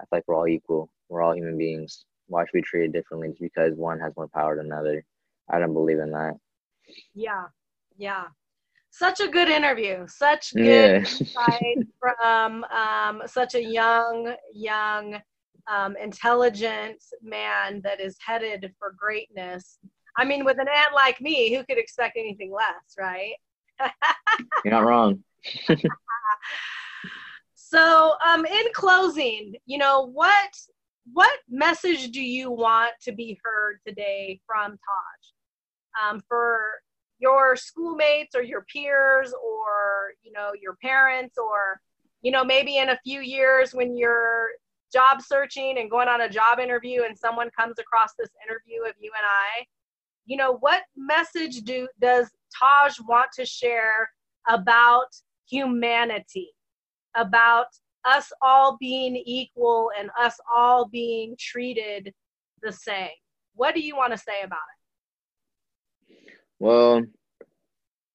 I 0.00 0.04
feel 0.04 0.08
like 0.18 0.24
we're 0.26 0.34
all 0.34 0.48
equal. 0.48 0.90
We're 1.08 1.22
all 1.22 1.34
human 1.34 1.56
beings. 1.56 2.04
Why 2.26 2.42
should 2.42 2.54
we 2.54 2.62
treat 2.62 2.84
it 2.86 2.92
differently 2.92 3.28
just 3.28 3.40
because 3.40 3.74
one 3.76 4.00
has 4.00 4.12
more 4.16 4.28
power 4.28 4.56
than 4.56 4.66
another? 4.66 5.04
I 5.48 5.60
don't 5.60 5.72
believe 5.72 6.00
in 6.00 6.10
that. 6.10 6.34
Yeah, 7.14 7.44
yeah. 7.96 8.24
Such 8.90 9.20
a 9.20 9.28
good 9.28 9.48
interview. 9.48 10.06
Such 10.08 10.54
good 10.54 10.64
yeah. 10.64 10.96
insight 10.96 11.86
from 12.00 12.64
um, 12.64 13.22
such 13.26 13.54
a 13.54 13.62
young, 13.62 14.34
young 14.52 15.20
um, 15.68 15.96
intelligent 15.96 17.02
man 17.22 17.80
that 17.82 18.00
is 18.00 18.16
headed 18.24 18.72
for 18.78 18.94
greatness. 18.96 19.78
I 20.16 20.24
mean, 20.24 20.44
with 20.44 20.58
an 20.58 20.68
aunt 20.68 20.94
like 20.94 21.20
me, 21.20 21.54
who 21.54 21.64
could 21.64 21.78
expect 21.78 22.16
anything 22.16 22.52
less, 22.52 22.96
right? 22.98 23.34
You're 24.64 24.72
not 24.72 24.84
wrong. 24.84 25.22
so, 27.54 28.14
um, 28.26 28.46
in 28.46 28.64
closing, 28.72 29.54
you 29.66 29.78
know 29.78 30.06
what 30.06 30.56
what 31.12 31.38
message 31.48 32.10
do 32.10 32.20
you 32.22 32.50
want 32.50 32.92
to 33.00 33.12
be 33.12 33.38
heard 33.44 33.78
today 33.86 34.40
from 34.46 34.72
Taj 34.72 36.10
um, 36.10 36.22
for 36.28 36.60
your 37.18 37.56
schoolmates 37.56 38.34
or 38.34 38.42
your 38.42 38.66
peers 38.72 39.32
or 39.32 40.12
you 40.22 40.32
know 40.32 40.50
your 40.60 40.76
parents 40.82 41.36
or 41.38 41.80
you 42.22 42.30
know 42.30 42.44
maybe 42.44 42.78
in 42.78 42.90
a 42.90 42.98
few 43.04 43.20
years 43.20 43.72
when 43.72 43.96
you're 43.96 44.48
job 44.92 45.20
searching 45.20 45.78
and 45.78 45.90
going 45.90 46.08
on 46.08 46.22
a 46.22 46.28
job 46.28 46.58
interview 46.58 47.02
and 47.04 47.16
someone 47.16 47.50
comes 47.58 47.78
across 47.78 48.10
this 48.18 48.30
interview 48.46 48.82
of 48.82 48.94
you 48.98 49.10
and 49.16 49.26
I, 49.26 49.66
you 50.24 50.36
know, 50.36 50.56
what 50.58 50.82
message 50.96 51.62
do 51.62 51.88
does 52.00 52.30
Taj 52.58 52.98
want 53.06 53.28
to 53.36 53.44
share 53.44 54.10
about 54.48 55.06
humanity, 55.48 56.50
about 57.16 57.66
us 58.04 58.32
all 58.42 58.76
being 58.78 59.16
equal 59.24 59.90
and 59.98 60.10
us 60.18 60.36
all 60.54 60.86
being 60.86 61.36
treated 61.38 62.12
the 62.62 62.72
same? 62.72 63.10
What 63.54 63.74
do 63.74 63.80
you 63.80 63.96
want 63.96 64.12
to 64.12 64.18
say 64.18 64.42
about 64.44 64.58
it? 64.58 66.16
Well, 66.58 67.02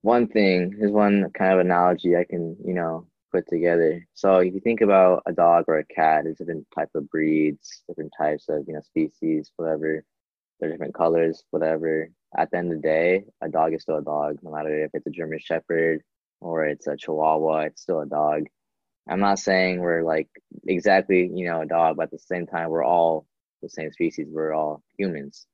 one 0.02 0.28
thing 0.28 0.76
is 0.80 0.92
one 0.92 1.30
kind 1.38 1.54
of 1.54 1.60
analogy 1.60 2.16
I 2.16 2.24
can, 2.24 2.58
you 2.66 2.74
know, 2.74 3.08
put 3.32 3.48
together. 3.48 4.06
So 4.14 4.38
if 4.38 4.54
you 4.54 4.60
think 4.60 4.82
about 4.82 5.24
a 5.26 5.34
dog 5.34 5.66
or 5.68 5.80
a 5.80 5.86
cat, 5.86 6.24
there's 6.26 6.38
different 6.38 6.68
type 6.76 6.90
of 6.96 7.10
breeds, 7.10 7.84
different 7.88 8.14
types 8.18 8.46
of 8.50 8.66
you 8.68 8.74
know 8.74 8.82
species, 8.82 9.52
whatever. 9.58 10.04
they're 10.60 10.72
different 10.72 10.96
colors, 10.96 11.44
whatever. 11.52 12.10
At 12.38 12.52
the 12.52 12.58
end 12.58 12.72
of 12.72 12.82
the 12.82 12.88
day, 12.88 13.26
a 13.42 13.50
dog 13.50 13.74
is 13.74 13.84
still 13.84 13.98
a 13.98 14.04
dog, 14.04 14.40
no 14.44 14.52
matter 14.52 14.84
if 14.86 14.92
it's 14.94 15.08
a 15.08 15.12
German 15.12 15.40
Shepherd 15.40 16.02
or 16.42 16.66
it's 16.66 16.88
a 16.88 16.98
Chihuahua, 16.98 17.60
it's 17.68 17.82
still 17.84 18.02
a 18.02 18.06
dog. 18.06 18.46
I'm 19.10 19.20
not 19.20 19.40
saying 19.40 19.80
we're 19.80 20.04
like 20.04 20.30
exactly, 20.68 21.30
you 21.34 21.46
know, 21.46 21.62
a 21.62 21.66
dog, 21.66 21.98
but 21.98 22.04
at 22.04 22.12
the 22.12 22.20
same 22.20 22.48
time, 22.48 22.70
we're 22.70 22.84
all 22.84 23.26
the 23.62 23.70
same 23.70 23.92
species. 23.92 24.28
We're 24.30 24.54
all 24.54 24.84
humans. 24.98 25.46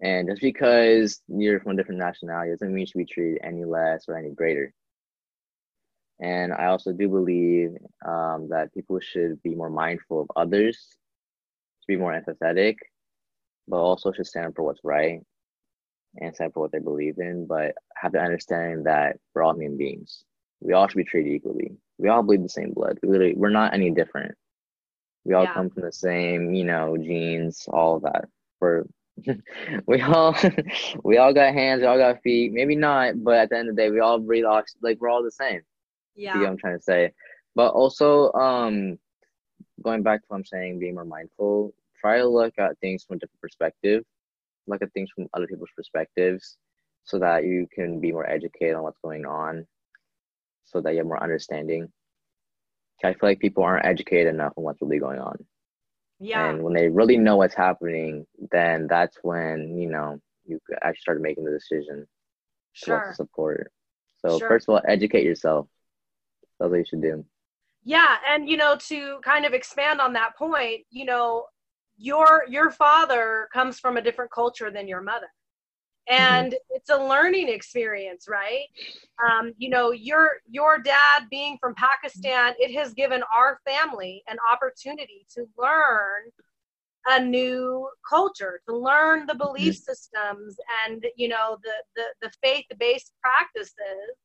And 0.00 0.28
just 0.28 0.42
because 0.42 1.20
you're 1.28 1.60
from 1.60 1.72
a 1.72 1.76
different 1.76 2.00
nationality 2.00 2.50
doesn't 2.50 2.74
mean 2.74 2.80
you 2.80 2.86
should 2.86 2.98
be 2.98 3.04
treated 3.04 3.40
any 3.44 3.64
less 3.64 4.04
or 4.08 4.16
any 4.18 4.30
greater. 4.30 4.74
And 6.22 6.52
I 6.52 6.66
also 6.66 6.92
do 6.92 7.08
believe 7.08 7.70
um, 8.06 8.48
that 8.50 8.72
people 8.72 9.00
should 9.00 9.42
be 9.42 9.56
more 9.56 9.70
mindful 9.70 10.22
of 10.22 10.28
others, 10.36 10.78
to 11.80 11.86
be 11.88 11.96
more 11.96 12.12
empathetic, 12.12 12.76
but 13.66 13.78
also 13.78 14.12
should 14.12 14.28
stand 14.28 14.46
up 14.46 14.54
for 14.54 14.62
what's 14.62 14.84
right 14.84 15.20
and 16.18 16.32
stand 16.32 16.48
up 16.48 16.54
for 16.54 16.60
what 16.60 16.70
they 16.70 16.78
believe 16.78 17.18
in, 17.18 17.46
but 17.46 17.74
have 17.96 18.12
the 18.12 18.20
understanding 18.20 18.84
that 18.84 19.16
we're 19.34 19.42
all 19.42 19.54
human 19.54 19.76
beings. 19.76 20.22
We 20.60 20.74
all 20.74 20.86
should 20.86 20.96
be 20.96 21.04
treated 21.04 21.32
equally. 21.32 21.72
We 21.98 22.08
all 22.08 22.22
bleed 22.22 22.44
the 22.44 22.48
same 22.48 22.72
blood. 22.72 23.00
We 23.02 23.08
literally, 23.08 23.34
we're 23.34 23.50
not 23.50 23.74
any 23.74 23.90
different. 23.90 24.36
We 25.24 25.34
all 25.34 25.42
yeah. 25.42 25.54
come 25.54 25.70
from 25.70 25.82
the 25.82 25.92
same, 25.92 26.54
you 26.54 26.64
know, 26.64 26.96
genes, 26.96 27.64
all 27.68 27.96
of 27.96 28.02
that. 28.02 28.26
For 28.60 28.86
we 29.86 30.00
all 30.02 30.36
we 31.02 31.18
all 31.18 31.34
got 31.34 31.52
hands, 31.52 31.80
we 31.80 31.86
all 31.86 31.98
got 31.98 32.22
feet. 32.22 32.52
Maybe 32.52 32.76
not, 32.76 33.24
but 33.24 33.34
at 33.34 33.50
the 33.50 33.58
end 33.58 33.70
of 33.70 33.74
the 33.74 33.82
day, 33.82 33.90
we 33.90 33.98
all 33.98 34.20
breathe 34.20 34.44
oxygen. 34.44 34.80
Like 34.84 35.00
we're 35.00 35.08
all 35.08 35.24
the 35.24 35.32
same. 35.32 35.62
Yeah. 36.14 36.34
You 36.34 36.42
know 36.42 36.48
I'm 36.48 36.56
trying 36.58 36.78
to 36.78 36.82
say. 36.82 37.12
But 37.54 37.72
also, 37.72 38.32
um, 38.32 38.98
going 39.82 40.02
back 40.02 40.20
to 40.20 40.26
what 40.28 40.38
I'm 40.38 40.44
saying, 40.44 40.78
being 40.78 40.94
more 40.94 41.04
mindful, 41.04 41.74
try 42.00 42.18
to 42.18 42.26
look 42.26 42.54
at 42.58 42.78
things 42.78 43.04
from 43.04 43.16
a 43.16 43.18
different 43.20 43.40
perspective, 43.40 44.04
look 44.66 44.82
at 44.82 44.92
things 44.92 45.10
from 45.14 45.28
other 45.34 45.46
people's 45.46 45.70
perspectives 45.76 46.56
so 47.04 47.18
that 47.18 47.44
you 47.44 47.66
can 47.74 48.00
be 48.00 48.12
more 48.12 48.28
educated 48.28 48.74
on 48.74 48.82
what's 48.82 48.98
going 49.04 49.26
on, 49.26 49.66
so 50.64 50.80
that 50.80 50.92
you 50.92 50.98
have 50.98 51.06
more 51.06 51.22
understanding. 51.22 51.90
I 53.04 53.14
feel 53.14 53.30
like 53.30 53.40
people 53.40 53.64
aren't 53.64 53.84
educated 53.84 54.32
enough 54.32 54.52
on 54.56 54.62
what's 54.62 54.80
really 54.80 55.00
going 55.00 55.18
on. 55.18 55.44
Yeah. 56.20 56.48
And 56.48 56.62
when 56.62 56.72
they 56.72 56.88
really 56.88 57.16
know 57.16 57.36
what's 57.36 57.54
happening, 57.54 58.26
then 58.52 58.86
that's 58.86 59.18
when, 59.22 59.76
you 59.76 59.90
know, 59.90 60.20
you 60.44 60.60
actually 60.82 61.00
start 61.00 61.20
making 61.20 61.44
the 61.44 61.50
decision 61.50 62.06
sure. 62.72 63.08
to 63.08 63.14
support. 63.14 63.72
So 64.24 64.38
sure. 64.38 64.48
first 64.48 64.68
of 64.68 64.74
all, 64.74 64.82
educate 64.86 65.24
yourself. 65.24 65.66
That's 66.62 66.70
what 66.70 66.78
you 66.78 66.84
should 66.84 67.02
do. 67.02 67.24
Yeah, 67.84 68.16
and 68.28 68.48
you 68.48 68.56
know, 68.56 68.76
to 68.88 69.18
kind 69.24 69.44
of 69.44 69.52
expand 69.52 70.00
on 70.00 70.12
that 70.12 70.36
point, 70.36 70.82
you 70.90 71.04
know, 71.04 71.46
your 71.96 72.44
your 72.48 72.70
father 72.70 73.48
comes 73.52 73.80
from 73.80 73.96
a 73.96 74.02
different 74.02 74.30
culture 74.30 74.70
than 74.70 74.86
your 74.86 75.02
mother 75.02 75.28
and 76.08 76.52
mm-hmm. 76.52 76.76
it's 76.76 76.90
a 76.90 76.96
learning 76.96 77.48
experience 77.48 78.26
right 78.28 78.66
um, 79.24 79.52
you 79.56 79.68
know 79.68 79.92
your 79.92 80.30
your 80.48 80.78
dad 80.78 81.24
being 81.30 81.56
from 81.60 81.74
pakistan 81.74 82.54
it 82.58 82.76
has 82.76 82.92
given 82.94 83.22
our 83.34 83.60
family 83.64 84.22
an 84.28 84.36
opportunity 84.50 85.26
to 85.32 85.46
learn 85.56 86.22
a 87.06 87.20
new 87.20 87.88
culture 88.08 88.60
to 88.68 88.76
learn 88.76 89.26
the 89.26 89.34
belief 89.34 89.74
mm-hmm. 89.74 89.92
systems 89.92 90.56
and 90.86 91.06
you 91.16 91.28
know 91.28 91.56
the 91.62 91.74
the, 91.94 92.26
the 92.26 92.32
faith-based 92.42 93.12
practices 93.22 94.16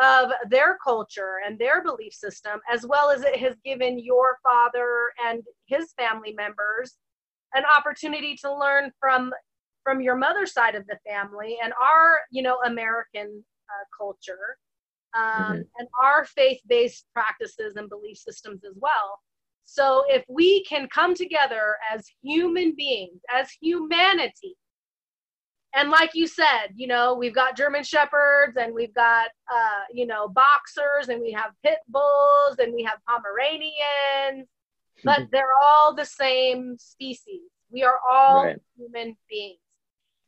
of 0.00 0.30
their 0.48 0.78
culture 0.82 1.36
and 1.46 1.58
their 1.58 1.82
belief 1.82 2.12
system, 2.12 2.60
as 2.72 2.86
well 2.86 3.10
as 3.10 3.22
it 3.22 3.36
has 3.36 3.56
given 3.64 3.98
your 3.98 4.38
father 4.42 5.10
and 5.26 5.42
his 5.66 5.92
family 5.98 6.34
members 6.36 6.96
an 7.54 7.64
opportunity 7.76 8.36
to 8.36 8.54
learn 8.54 8.90
from 9.00 9.32
from 9.84 10.00
your 10.00 10.16
mother's 10.16 10.52
side 10.52 10.74
of 10.74 10.86
the 10.86 10.98
family 11.08 11.56
and 11.62 11.72
our 11.82 12.18
you 12.30 12.42
know 12.42 12.58
american 12.66 13.42
uh, 13.68 13.84
culture 13.96 14.56
um, 15.16 15.24
mm-hmm. 15.24 15.60
and 15.78 15.88
our 16.02 16.24
faith-based 16.24 17.06
practices 17.14 17.76
and 17.76 17.88
belief 17.88 18.16
systems 18.16 18.62
as 18.64 18.74
well 18.76 19.18
so 19.64 20.04
if 20.08 20.24
we 20.28 20.64
can 20.64 20.88
come 20.88 21.14
together 21.14 21.76
as 21.92 22.06
human 22.22 22.74
beings 22.76 23.20
as 23.34 23.48
humanity 23.60 24.56
and 25.74 25.90
like 25.90 26.10
you 26.14 26.26
said, 26.26 26.68
you 26.74 26.86
know, 26.86 27.14
we've 27.14 27.34
got 27.34 27.56
German 27.56 27.84
shepherds 27.84 28.56
and 28.58 28.74
we've 28.74 28.94
got 28.94 29.28
uh, 29.52 29.84
you 29.92 30.06
know 30.06 30.28
boxers 30.28 31.08
and 31.08 31.20
we 31.20 31.32
have 31.32 31.52
pit 31.62 31.78
bulls 31.88 32.56
and 32.58 32.72
we 32.72 32.82
have 32.82 32.98
Pomeranians, 33.06 34.48
but 35.04 35.28
they're 35.30 35.52
all 35.62 35.94
the 35.94 36.04
same 36.04 36.76
species. 36.78 37.42
We 37.70 37.82
are 37.82 37.98
all 38.10 38.46
right. 38.46 38.58
human 38.78 39.16
beings, 39.28 39.58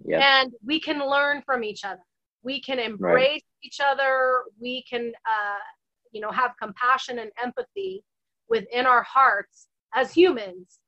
yep. 0.05 0.23
and 0.23 0.53
we 0.63 0.79
can 0.79 0.99
learn 0.99 1.43
from 1.43 1.65
each 1.65 1.85
other. 1.85 2.03
We 2.43 2.61
can 2.61 2.79
embrace 2.79 3.43
right. 3.43 3.43
each 3.63 3.81
other. 3.83 4.43
We 4.61 4.85
can, 4.89 5.13
uh, 5.25 5.59
you 6.13 6.21
know, 6.21 6.31
have 6.31 6.53
compassion 6.61 7.19
and 7.19 7.31
empathy 7.43 8.05
within 8.49 8.85
our 8.85 9.03
hearts 9.05 9.69
as 9.95 10.13
humans 10.13 10.80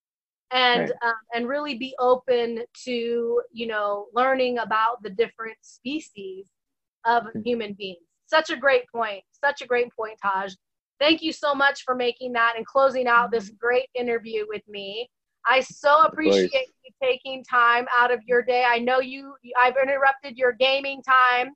and 0.53 0.81
right. 0.81 1.09
um, 1.09 1.15
and 1.35 1.49
really 1.49 1.77
be 1.77 1.95
open 1.99 2.62
to 2.85 3.43
you 3.53 3.67
know 3.67 4.07
learning 4.15 4.59
about 4.59 5.03
the 5.03 5.11
different 5.11 5.57
species 5.62 6.47
of 7.05 7.25
mm-hmm. 7.25 7.41
human 7.45 7.73
beings 7.75 7.99
such 8.27 8.51
a 8.51 8.57
great 8.57 8.85
point 8.95 9.23
such 9.45 9.62
a 9.62 9.67
great 9.67 9.88
point 9.97 10.19
taj 10.23 10.53
thank 11.01 11.23
you 11.23 11.33
so 11.33 11.55
much 11.55 11.83
for 11.85 11.95
making 11.95 12.33
that 12.33 12.55
and 12.57 12.67
closing 12.67 13.07
out 13.07 13.31
this 13.31 13.47
mm-hmm. 13.47 13.57
great 13.61 13.88
interview 13.95 14.45
with 14.49 14.62
me 14.69 15.09
i 15.47 15.61
so 15.61 16.03
appreciate 16.03 16.69
you 16.85 16.91
taking 17.03 17.43
time 17.45 17.87
out 17.97 18.12
of 18.12 18.21
your 18.27 18.43
day 18.43 18.65
i 18.67 18.79
know 18.79 19.01
you 19.01 19.35
i've 19.62 19.75
interrupted 19.83 20.37
your 20.37 20.53
gaming 20.53 21.03
time 21.03 21.53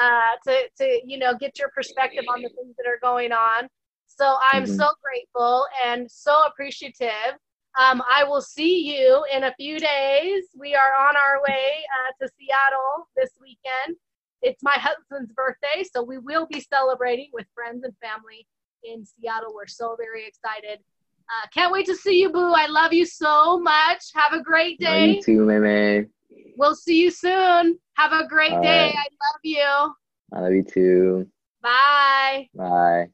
uh, 0.00 0.34
to 0.44 0.62
to 0.76 1.00
you 1.04 1.16
know 1.16 1.32
get 1.38 1.56
your 1.58 1.68
perspective 1.68 2.24
on 2.28 2.42
the 2.42 2.48
things 2.48 2.74
that 2.76 2.88
are 2.88 2.98
going 3.00 3.30
on 3.30 3.68
so 4.06 4.36
i'm 4.50 4.64
mm-hmm. 4.64 4.74
so 4.74 4.88
grateful 5.00 5.64
and 5.86 6.10
so 6.10 6.44
appreciative 6.46 7.38
um, 7.78 8.02
I 8.10 8.24
will 8.24 8.42
see 8.42 8.80
you 8.80 9.24
in 9.32 9.44
a 9.44 9.54
few 9.54 9.78
days. 9.78 10.44
We 10.58 10.74
are 10.74 11.08
on 11.08 11.16
our 11.16 11.42
way 11.42 11.84
uh, 11.84 12.24
to 12.24 12.32
Seattle 12.38 13.08
this 13.16 13.30
weekend. 13.40 13.96
It's 14.42 14.62
my 14.62 14.74
husband's 14.74 15.32
birthday, 15.32 15.84
so 15.94 16.02
we 16.02 16.18
will 16.18 16.46
be 16.46 16.60
celebrating 16.60 17.28
with 17.32 17.46
friends 17.54 17.84
and 17.84 17.94
family 18.02 18.46
in 18.82 19.04
Seattle. 19.04 19.54
We're 19.54 19.66
so 19.66 19.96
very 19.98 20.26
excited. 20.26 20.80
Uh, 21.28 21.46
can't 21.54 21.72
wait 21.72 21.86
to 21.86 21.94
see 21.94 22.20
you, 22.20 22.30
Boo. 22.32 22.52
I 22.52 22.66
love 22.66 22.92
you 22.92 23.06
so 23.06 23.60
much. 23.60 24.02
Have 24.14 24.32
a 24.32 24.42
great 24.42 24.80
day. 24.80 25.06
Love 25.06 25.16
you 25.16 25.22
too, 25.22 25.44
Meme. 25.44 26.10
We'll 26.56 26.74
see 26.74 27.00
you 27.00 27.10
soon. 27.10 27.78
Have 27.94 28.12
a 28.12 28.26
great 28.26 28.52
All 28.52 28.62
day. 28.62 28.68
Right. 28.68 28.96
I 28.96 29.06
love 29.12 29.40
you. 29.44 29.94
I 30.32 30.40
love 30.40 30.52
you 30.52 30.62
too. 30.64 31.28
Bye. 31.62 32.48
Bye. 32.54 33.10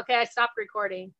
Okay, 0.00 0.14
I 0.14 0.24
stopped 0.24 0.54
recording. 0.56 1.12